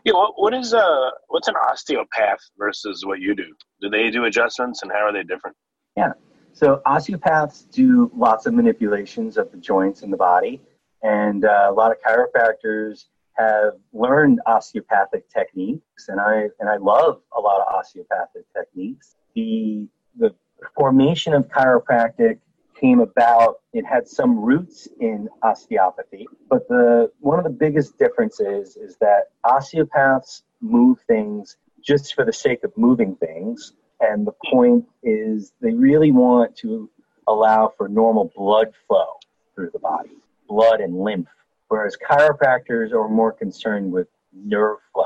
Yeah, 0.05 0.13
what, 0.13 0.33
what 0.37 0.53
is 0.53 0.73
uh, 0.73 1.09
what's 1.27 1.49
an 1.49 1.55
osteopath 1.55 2.39
versus 2.57 3.05
what 3.05 3.19
you 3.19 3.35
do? 3.35 3.53
Do 3.81 3.89
they 3.89 4.09
do 4.09 4.23
adjustments, 4.23 4.83
and 4.83 4.91
how 4.91 4.99
are 4.99 5.11
they 5.11 5.23
different? 5.23 5.57
Yeah. 5.97 6.13
So 6.53 6.81
osteopaths 6.85 7.63
do 7.63 8.09
lots 8.15 8.45
of 8.45 8.53
manipulations 8.53 9.35
of 9.35 9.51
the 9.51 9.57
joints 9.57 10.01
in 10.03 10.11
the 10.11 10.17
body, 10.17 10.61
and 11.05 11.45
uh, 11.45 11.67
a 11.69 11.73
lot 11.73 11.91
of 11.91 11.97
chiropractors 12.01 13.05
have 13.33 13.73
learned 13.93 14.39
osteopathic 14.47 15.29
techniques, 15.29 16.09
and 16.09 16.19
I 16.19 16.47
and 16.59 16.67
I 16.67 16.77
love 16.77 17.21
a 17.37 17.39
lot 17.39 17.61
of 17.61 17.73
osteopathic 17.73 18.45
techniques. 18.57 19.15
The 19.35 19.87
the 20.17 20.33
formation 20.75 21.33
of 21.33 21.47
chiropractic 21.47 22.39
came 22.79 22.99
about. 23.01 23.59
It 23.71 23.85
had 23.85 24.07
some 24.07 24.39
roots 24.39 24.87
in 24.99 25.29
osteopathy, 25.43 26.27
but 26.49 26.67
the 26.67 27.11
one 27.19 27.37
of 27.37 27.43
the 27.43 27.57
biggest 27.65 27.99
differences 27.99 28.75
is 28.75 28.97
that 28.97 29.25
osteopaths 29.43 30.43
move 30.59 30.97
things 31.07 31.57
just 31.83 32.15
for 32.15 32.25
the 32.25 32.33
sake 32.33 32.63
of 32.63 32.75
moving 32.75 33.15
things, 33.17 33.73
and 33.99 34.25
the 34.25 34.33
point 34.51 34.85
is 35.03 35.53
they 35.61 35.73
really 35.73 36.11
want 36.11 36.55
to 36.57 36.89
allow 37.27 37.71
for 37.77 37.87
normal 37.87 38.31
blood 38.35 38.73
flow 38.87 39.19
through 39.53 39.69
the 39.71 39.79
body, 39.79 40.17
blood 40.47 40.81
and 40.81 40.99
lymph, 40.99 41.27
whereas 41.67 41.97
chiropractors 41.97 42.91
are 42.91 43.07
more 43.07 43.31
concerned 43.31 43.91
with 43.91 44.07
nerve 44.33 44.79
flow. 44.93 45.03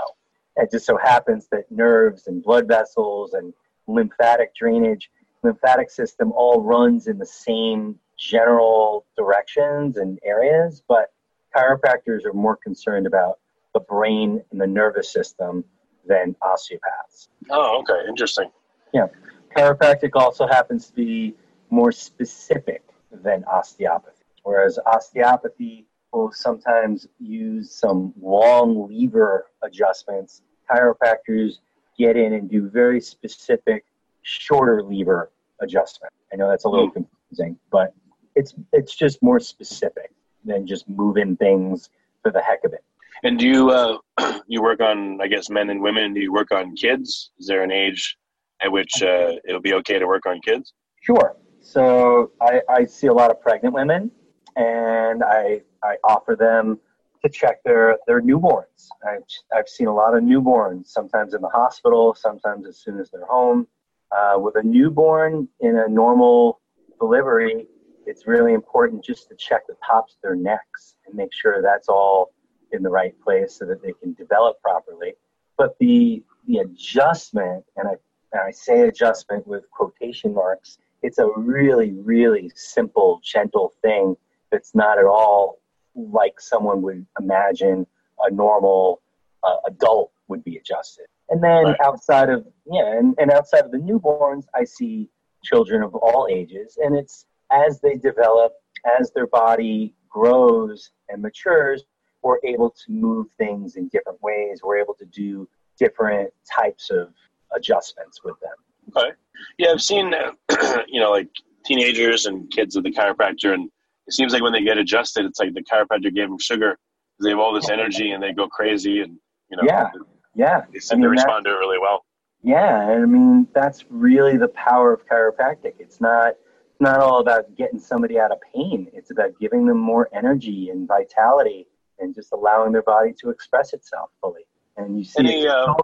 It 0.58 0.72
just 0.72 0.86
so 0.86 0.98
happens 0.98 1.48
that 1.52 1.72
nerves 1.72 2.28
and 2.28 2.44
blood 2.44 2.68
vessels 2.68 3.34
and 3.34 3.54
lymphatic 3.88 4.56
drainage, 4.56 5.10
lymphatic 5.44 5.90
system 5.90 6.32
all 6.34 6.62
runs 6.62 7.08
in 7.08 7.18
the 7.18 7.26
same 7.26 7.98
general 8.18 9.06
directions 9.18 9.98
and 9.98 10.20
areas, 10.24 10.82
but 10.88 11.14
chiropractors 11.56 12.26
are 12.26 12.34
more 12.34 12.58
concerned 12.58 13.08
about 13.08 13.40
the 13.74 13.80
brain 13.80 14.44
and 14.52 14.60
the 14.60 14.68
nervous 14.68 15.12
system 15.12 15.64
than 16.06 16.36
osteopaths. 16.42 17.30
Oh, 17.50 17.80
okay, 17.82 18.08
interesting. 18.08 18.50
Yeah. 18.94 19.08
Chiropractic 19.56 20.12
also 20.16 20.48
happens 20.48 20.88
to 20.88 20.94
be 20.94 21.36
more 21.70 21.92
specific 21.92 22.84
than 23.12 23.44
osteopathy, 23.46 24.19
whereas 24.44 24.80
osteopathy 24.86 25.86
will 26.12 26.32
sometimes 26.32 27.08
use 27.20 27.72
some 27.72 28.14
long 28.20 28.88
lever 28.88 29.48
adjustments. 29.64 30.42
Chiropractors 30.70 31.60
get 31.98 32.16
in 32.18 32.34
and 32.34 32.50
do 32.50 32.70
very 32.70 33.02
specific, 33.02 33.86
shorter 34.24 34.82
lever 34.82 35.32
adjustment. 35.62 36.14
I 36.32 36.36
know 36.36 36.50
that's 36.50 36.66
a 36.66 36.70
little 36.70 36.90
confusing, 36.90 37.58
but 37.72 37.94
it's 38.36 38.54
it's 38.74 38.96
just 38.96 39.22
more 39.22 39.40
specific 39.40 40.12
than 40.46 40.66
just 40.66 40.88
moving 40.88 41.36
things 41.36 41.90
for 42.24 42.32
the 42.32 42.42
heck 42.42 42.64
of 42.64 42.74
it. 42.74 42.84
And 43.24 43.38
do 43.38 43.48
you 43.48 43.70
uh, 43.72 43.98
you 44.48 44.62
work 44.62 44.82
on 44.82 45.20
I 45.22 45.28
guess 45.28 45.50
men 45.50 45.70
and 45.70 45.82
women? 45.82 46.14
Do 46.14 46.22
you 46.22 46.32
work 46.32 46.52
on 46.52 46.76
kids? 46.76 47.32
Is 47.40 47.48
there 47.48 47.64
an 47.64 47.72
age 47.72 48.18
at 48.62 48.72
which 48.72 49.02
uh, 49.02 49.34
it'll 49.48 49.62
be 49.62 49.74
okay 49.76 50.00
to 50.00 50.06
work 50.06 50.26
on 50.26 50.40
kids? 50.42 50.74
Sure. 51.02 51.36
So 51.62 52.32
I, 52.42 52.62
I 52.70 52.86
see 52.86 53.08
a 53.08 53.14
lot 53.14 53.32
of 53.32 53.42
pregnant 53.42 53.74
women, 53.74 54.12
and 54.60 55.24
I 55.24 55.62
I 55.84 55.96
offer 56.04 56.36
them 56.36 56.80
to 57.24 57.30
check 57.30 57.64
their 57.64 57.98
their 58.08 58.22
newborns. 58.22 58.90
I've 59.08 59.24
I've 59.56 59.70
seen 59.70 59.88
a 59.88 59.94
lot 59.94 60.16
of 60.16 60.24
newborns, 60.24 60.88
sometimes 60.88 61.34
in 61.34 61.42
the 61.42 61.50
hospital, 61.50 62.14
sometimes 62.14 62.68
as 62.68 62.78
soon 62.78 63.00
as 63.00 63.10
they're 63.10 63.26
home. 63.26 63.68
Uh, 64.12 64.40
with 64.40 64.56
a 64.56 64.64
newborn 64.64 65.48
in 65.60 65.78
a 65.78 65.88
normal 65.88 66.60
delivery, 67.00 67.68
it's 68.08 68.26
really 68.26 68.54
important 68.54 69.04
just 69.04 69.30
to 69.30 69.36
check 69.36 69.68
the 69.68 69.76
tops 69.86 70.16
of 70.16 70.22
their 70.24 70.36
necks 70.36 70.96
and 71.06 71.16
make 71.16 71.32
sure 71.32 71.62
that's 71.62 71.88
all 71.88 72.32
in 72.72 72.82
the 72.82 72.90
right 72.90 73.14
place 73.22 73.56
so 73.60 73.66
that 73.66 73.82
they 73.84 73.94
can 74.02 74.14
develop 74.14 74.60
properly. 74.62 75.14
But 75.58 75.78
the 75.80 76.24
the 76.48 76.58
adjustment, 76.58 77.64
and 77.78 77.88
I 77.88 77.94
and 78.34 78.42
I 78.42 78.52
say 78.52 78.82
adjustment 78.82 79.48
with 79.48 79.70
quotation 79.72 80.34
marks, 80.34 80.80
it's 81.02 81.20
a 81.20 81.30
really, 81.38 81.92
really 81.92 82.52
simple, 82.56 83.22
gentle 83.24 83.74
thing 83.82 84.16
that's 84.52 84.74
not 84.76 84.98
at 84.98 85.06
all 85.06 85.60
like 85.96 86.40
someone 86.40 86.82
would 86.82 87.06
imagine 87.20 87.86
a 88.28 88.32
normal 88.32 89.02
uh, 89.44 89.58
adult 89.68 90.12
would 90.28 90.44
be 90.44 90.58
adjusted. 90.58 91.06
And 91.30 91.44
then 91.44 91.64
Right. 91.66 91.78
outside 91.84 92.30
of 92.30 92.46
yeah, 92.66 92.98
and, 92.98 93.16
and 93.20 93.32
outside 93.32 93.66
of 93.66 93.72
the 93.72 93.78
newborns, 93.78 94.46
I 94.56 94.64
see 94.64 95.10
children 95.44 95.84
of 95.84 95.96
all 95.96 96.28
ages, 96.30 96.78
and 96.84 96.96
it's 96.96 97.26
as 97.52 97.80
they 97.82 97.96
develop, 97.96 98.54
as 99.00 99.12
their 99.12 99.28
body 99.28 99.96
grows 100.10 100.92
and 101.10 101.22
matures, 101.22 101.84
we're 102.24 102.40
able 102.44 102.70
to 102.72 102.92
move 102.92 103.28
things 103.38 103.76
in 103.76 103.88
different 103.90 104.22
ways. 104.22 104.62
We're 104.64 104.80
able 104.80 104.96
to 104.96 105.06
do 105.06 105.48
different 105.78 106.32
types 106.52 106.90
of 106.90 107.14
adjustments 107.56 108.22
with 108.24 108.36
them. 108.42 108.96
Okay. 108.98 109.16
Yeah, 109.58 109.70
I've 109.72 109.82
seen 109.82 110.14
uh, 110.14 110.84
you 110.88 111.00
know 111.00 111.12
like 111.12 111.30
teenagers 111.66 112.26
and 112.26 112.50
kids 112.52 112.76
with 112.76 112.86
the 112.86 112.92
chiropractor, 112.92 113.54
and 113.54 113.70
it 114.10 114.14
seems 114.14 114.34
like 114.34 114.42
when 114.42 114.52
they 114.52 114.64
get 114.64 114.80
adjusted, 114.80 115.24
it's 115.26 115.40
like 115.40 115.54
the 115.54 115.62
chiropractor 115.62 116.14
gave 116.14 116.30
them 116.30 116.40
sugar. 116.40 116.80
They 117.22 117.30
have 117.30 117.38
all 117.38 117.54
this 117.54 117.70
energy 117.70 118.10
and 118.10 118.24
they 118.24 118.32
go 118.34 118.48
crazy, 118.48 119.02
and 119.02 119.20
you 119.52 119.58
know 119.58 119.64
Yeah. 119.64 119.92
Yeah, 120.36 120.62
they 120.72 120.78
I 120.78 120.80
seem 120.80 120.98
mean, 120.98 121.04
to 121.04 121.10
respond 121.10 121.46
to 121.46 121.52
it 121.52 121.60
really 121.60 121.78
well. 121.78 122.06
Yeah, 122.42 122.88
I 122.88 123.06
mean 123.06 123.48
that's 123.54 123.86
really 123.92 124.36
the 124.36 124.48
power 124.50 124.94
of 124.94 125.06
chiropractic. 125.06 125.74
It's 125.78 126.02
not 126.02 126.30
it's 126.30 126.82
not 126.82 127.00
all 127.00 127.20
about 127.20 127.54
getting 127.56 127.80
somebody 127.80 128.20
out 128.20 128.32
of 128.32 128.40
pain. 128.56 128.88
It's 128.94 129.12
about 129.12 129.38
giving 129.40 129.68
them 129.68 129.78
more 129.78 130.10
energy 130.12 130.70
and 130.70 130.88
vitality 130.88 131.68
and 132.00 132.16
just 132.16 132.32
allowing 132.32 132.72
their 132.72 132.82
body 132.82 133.14
to 133.22 133.30
express 133.30 133.74
itself 133.74 134.10
fully. 134.22 134.48
And 134.78 134.98
you 134.98 135.04
see, 135.04 135.20
Any, 135.20 135.44
it, 135.44 135.50
uh, 135.50 135.76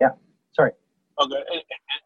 yeah, 0.00 0.10
sorry. 0.52 0.72
Okay. 1.20 1.42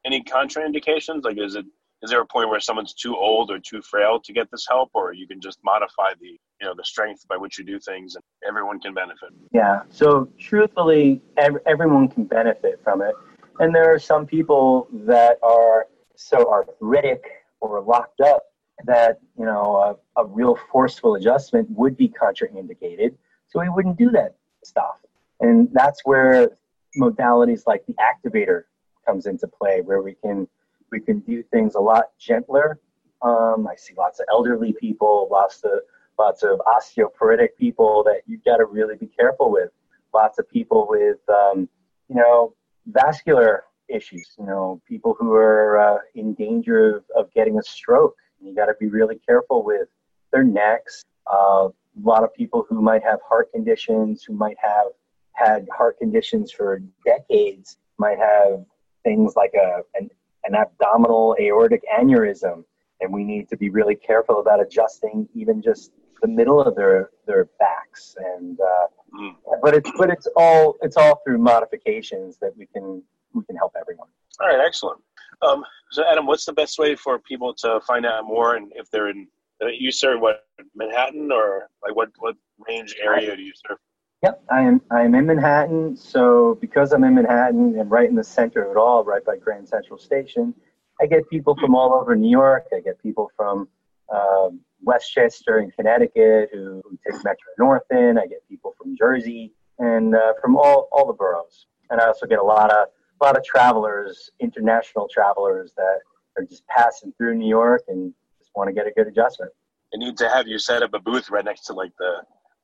Any 0.07 0.23
contraindications? 0.23 1.25
Like, 1.25 1.39
is 1.39 1.55
it 1.55 1.67
is 2.03 2.11
there 2.11 2.21
a 2.21 2.27
point 2.27 2.49
where 2.49 2.61
someone's 2.61 2.95
too 2.95 3.17
old 3.17 3.51
or 3.51 3.59
too 3.59 3.81
frail 3.83 4.21
to 4.21 4.33
get 4.33 4.51
this 4.51 4.67
help, 4.69 4.91
or 4.95 5.13
you 5.13 5.27
can 5.27 5.41
just 5.41 5.59
modify 5.65 6.13
the 6.21 6.39
you 6.61 6.67
know 6.67 6.75
the 6.77 6.85
strength 6.85 7.27
by 7.29 7.37
which 7.37 7.59
you 7.59 7.65
do 7.65 7.79
things, 7.81 8.15
and 8.15 8.25
everyone 8.47 8.81
can 8.81 8.95
benefit? 8.95 9.31
Yeah. 9.53 9.83
So 9.89 10.29
truthfully, 10.39 11.23
ev- 11.37 11.63
everyone 11.67 12.09
can 12.09 12.25
benefit 12.25 12.81
from 12.85 13.03
it. 13.03 13.15
And 13.59 13.75
there 13.75 13.93
are 13.93 13.99
some 13.99 14.27
people 14.27 14.89
that 14.93 15.39
are 15.43 15.87
so 16.15 16.51
arthritic 16.51 17.25
or 17.61 17.81
locked 17.81 18.21
up 18.21 18.45
that, 18.85 19.19
you 19.39 19.47
know, 19.47 19.99
a, 20.17 20.21
a 20.21 20.27
real 20.27 20.59
forceful 20.71 21.15
adjustment 21.15 21.69
would 21.71 21.97
be 21.97 22.09
contraindicated. 22.09 23.15
So 23.49 23.61
we 23.61 23.69
wouldn't 23.69 23.97
do 23.97 24.11
that 24.11 24.35
stuff. 24.63 24.97
And 25.41 25.69
that's 25.73 26.03
where 26.05 26.51
modalities 26.99 27.63
like 27.67 27.85
the 27.87 27.95
activator 27.95 28.65
comes 29.07 29.27
into 29.27 29.47
play, 29.47 29.81
where 29.81 30.03
we 30.03 30.15
can 30.15 30.49
we 30.91 31.01
can 31.01 31.21
do 31.21 31.43
things 31.43 31.75
a 31.75 31.81
lot 31.81 32.07
gentler. 32.19 32.79
Um, 33.23 33.67
I 33.67 33.77
see 33.77 33.95
lots 33.97 34.21
of 34.21 34.27
elderly 34.31 34.75
people, 34.75 35.29
lots 35.31 35.63
of 35.65 35.81
lots 36.19 36.43
of 36.43 36.61
osteoporotic 36.67 37.49
people 37.59 38.03
that 38.05 38.23
you've 38.27 38.45
got 38.45 38.57
to 38.57 38.65
really 38.65 38.97
be 38.97 39.07
careful 39.07 39.51
with. 39.51 39.71
Lots 40.15 40.39
of 40.39 40.49
people 40.51 40.87
with, 40.89 41.19
um, 41.29 41.69
you 42.09 42.17
know, 42.17 42.55
vascular 42.87 43.65
issues. 43.89 44.35
You 44.39 44.47
know, 44.47 44.81
people 44.89 45.17
who 45.19 45.35
are 45.35 45.79
uh, 45.79 45.99
in 46.15 46.35
danger 46.35 46.97
of, 46.97 47.05
of 47.17 47.35
getting 47.35 47.59
a 47.59 47.63
stroke. 47.63 48.17
You 48.41 48.55
got 48.55 48.67
to 48.67 48.75
be 48.79 48.87
really 48.87 49.21
careful 49.27 49.65
with 49.65 49.89
their 50.33 50.45
necks. 50.45 51.05
Uh, 51.31 51.69
a 51.69 52.03
lot 52.03 52.23
of 52.23 52.35
people 52.35 52.67
who 52.69 52.83
might 52.83 53.03
have 53.03 53.21
heart 53.27 53.51
conditions, 53.53 54.23
who 54.23 54.35
might 54.35 54.57
have 54.61 54.89
had 55.33 55.67
heart 55.75 55.99
conditions 55.99 56.53
for 56.53 56.83
decades, 57.05 57.79
might 57.99 58.19
have 58.19 58.65
things 59.05 59.35
like 59.37 59.55
a 59.55 59.81
an, 59.95 60.11
an 60.47 60.55
abdominal 60.55 61.37
aortic 61.41 61.83
aneurysm, 61.99 62.65
and 63.01 63.13
we 63.13 63.25
need 63.25 63.49
to 63.49 63.57
be 63.57 63.71
really 63.71 63.95
careful 63.95 64.41
about 64.41 64.61
adjusting 64.61 65.29
even 65.35 65.61
just 65.63 65.93
the 66.23 66.29
middle 66.29 66.61
of 66.63 66.75
their 66.75 67.11
their 67.27 67.47
backs 67.59 68.17
and 68.35 68.59
uh, 68.61 68.87
Mm. 69.15 69.35
but 69.63 69.73
it's 69.75 69.91
but 69.97 70.11
it's 70.11 70.27
all 70.37 70.77
it's 70.83 70.97
all 70.97 71.21
through 71.25 71.39
modifications 71.39 72.37
that 72.39 72.55
we 72.59 72.67
can 72.67 73.03
we 73.33 73.43
can 73.45 73.57
help 73.57 73.73
everyone 73.81 74.09
All 74.41 74.49
right, 74.49 74.61
excellent. 74.67 75.01
Um, 75.43 75.65
so, 75.93 76.03
Adam, 76.11 76.27
what's 76.27 76.45
the 76.45 76.53
best 76.53 76.79
way 76.79 76.97
for 76.97 77.19
people 77.21 77.55
to 77.55 77.81
find 77.87 78.05
out 78.05 78.25
more? 78.27 78.57
And 78.57 78.73
if 78.75 78.91
they're 78.91 79.09
in, 79.09 79.29
uh, 79.63 79.69
you 79.69 79.93
serve 79.93 80.21
what 80.21 80.45
Manhattan 80.75 81.31
or 81.33 81.69
like 81.83 81.95
what 81.95 82.11
what 82.19 82.35
range 82.69 82.97
area 83.03 83.37
do 83.37 83.43
you 83.43 83.53
serve? 83.67 83.79
Yep 84.27 84.43
i 84.51 84.61
am 84.61 84.81
i 84.91 85.03
am 85.03 85.15
in 85.15 85.27
manhattan. 85.27 85.97
So 85.97 86.59
because 86.61 86.93
i'm 86.93 87.05
in 87.05 87.15
manhattan 87.15 87.79
and 87.79 87.91
right 87.91 88.09
in 88.09 88.17
the 88.17 88.25
center 88.25 88.65
of 88.65 88.71
it 88.73 88.77
all 88.77 89.05
right 89.05 89.25
by 89.25 89.37
grand 89.37 89.69
central 89.69 89.99
station 89.99 90.55
i 91.01 91.07
get 91.07 91.29
people 91.31 91.55
from 91.61 91.75
all 91.75 91.95
over 91.95 92.17
new 92.17 92.31
york. 92.31 92.65
I 92.77 92.81
get 92.81 93.01
people 93.03 93.31
from 93.37 93.69
um, 94.13 94.61
westchester 94.83 95.59
and 95.59 95.73
connecticut 95.75 96.51
who, 96.53 96.83
who 96.85 96.99
take 97.05 97.23
metro 97.25 97.51
north 97.59 97.89
in. 97.91 98.19
I 98.19 98.27
get 98.27 98.41
people 98.49 98.75
from 98.79 98.97
jersey 98.97 99.53
and 99.79 100.15
uh, 100.15 100.33
from 100.41 100.57
all, 100.57 100.89
all 100.93 101.07
the 101.07 101.13
boroughs. 101.13 101.67
And 101.91 102.01
i 102.01 102.07
also 102.07 102.27
get 102.27 102.41
a 102.47 102.49
lot 102.57 102.71
of 102.73 102.89
a 103.21 103.25
lot 103.25 103.37
of 103.39 103.45
travelers 103.45 104.31
international 104.41 105.09
travelers 105.17 105.73
that 105.77 105.99
are 106.37 106.45
just 106.45 106.67
passing 106.67 107.13
through 107.17 107.35
new 107.37 107.49
york 107.49 107.83
and 107.89 108.13
just 108.39 108.51
want 108.57 108.69
to 108.69 108.75
get 108.75 108.87
a 108.87 108.91
good 108.91 109.07
adjustment. 109.07 109.53
I 109.95 109.99
need 109.99 110.17
to 110.19 110.29
have 110.29 110.47
you 110.49 110.59
set 110.59 110.83
up 110.83 110.93
a 110.95 110.99
booth 110.99 111.31
right 111.31 111.45
next 111.45 111.63
to 111.67 111.73
like 111.73 111.93
the 111.99 112.13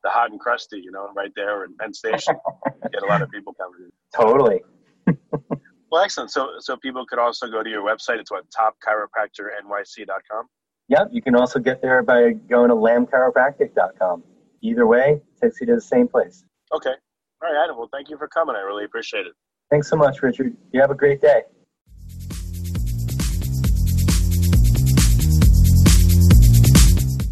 the 0.02 0.10
hot 0.10 0.30
and 0.30 0.40
crusty, 0.40 0.80
you 0.80 0.90
know, 0.90 1.08
right 1.14 1.32
there 1.36 1.64
in 1.64 1.76
Penn 1.76 1.94
Station. 1.94 2.34
Get 2.92 3.02
a 3.02 3.06
lot 3.06 3.22
of 3.22 3.30
people 3.30 3.54
coming. 3.54 3.90
totally 4.14 4.60
Well, 5.92 6.02
excellent. 6.02 6.30
So, 6.30 6.52
so 6.58 6.76
people 6.78 7.04
could 7.04 7.18
also 7.18 7.48
go 7.48 7.62
to 7.62 7.68
your 7.68 7.82
website. 7.82 8.18
It's 8.18 8.30
what 8.30 8.44
topchiropractornyc.com. 8.48 10.46
Yep, 10.88 11.08
you 11.12 11.20
can 11.20 11.36
also 11.36 11.58
get 11.58 11.82
there 11.82 12.02
by 12.02 12.32
going 12.32 12.70
to 12.70 12.74
lambchiropractic.com. 12.74 14.24
Either 14.62 14.86
way, 14.86 15.20
takes 15.40 15.60
you 15.60 15.66
to 15.66 15.74
the 15.74 15.80
same 15.82 16.08
place. 16.08 16.44
Okay. 16.74 16.90
All 17.42 17.52
right, 17.52 17.62
Adam. 17.62 17.76
Well, 17.76 17.90
thank 17.92 18.08
you 18.08 18.16
for 18.16 18.26
coming. 18.28 18.56
I 18.56 18.60
really 18.60 18.84
appreciate 18.84 19.26
it. 19.26 19.34
Thanks 19.70 19.88
so 19.88 19.96
much, 19.96 20.22
Richard. 20.22 20.56
You 20.72 20.80
have 20.80 20.90
a 20.90 20.94
great 20.94 21.20
day. 21.20 21.42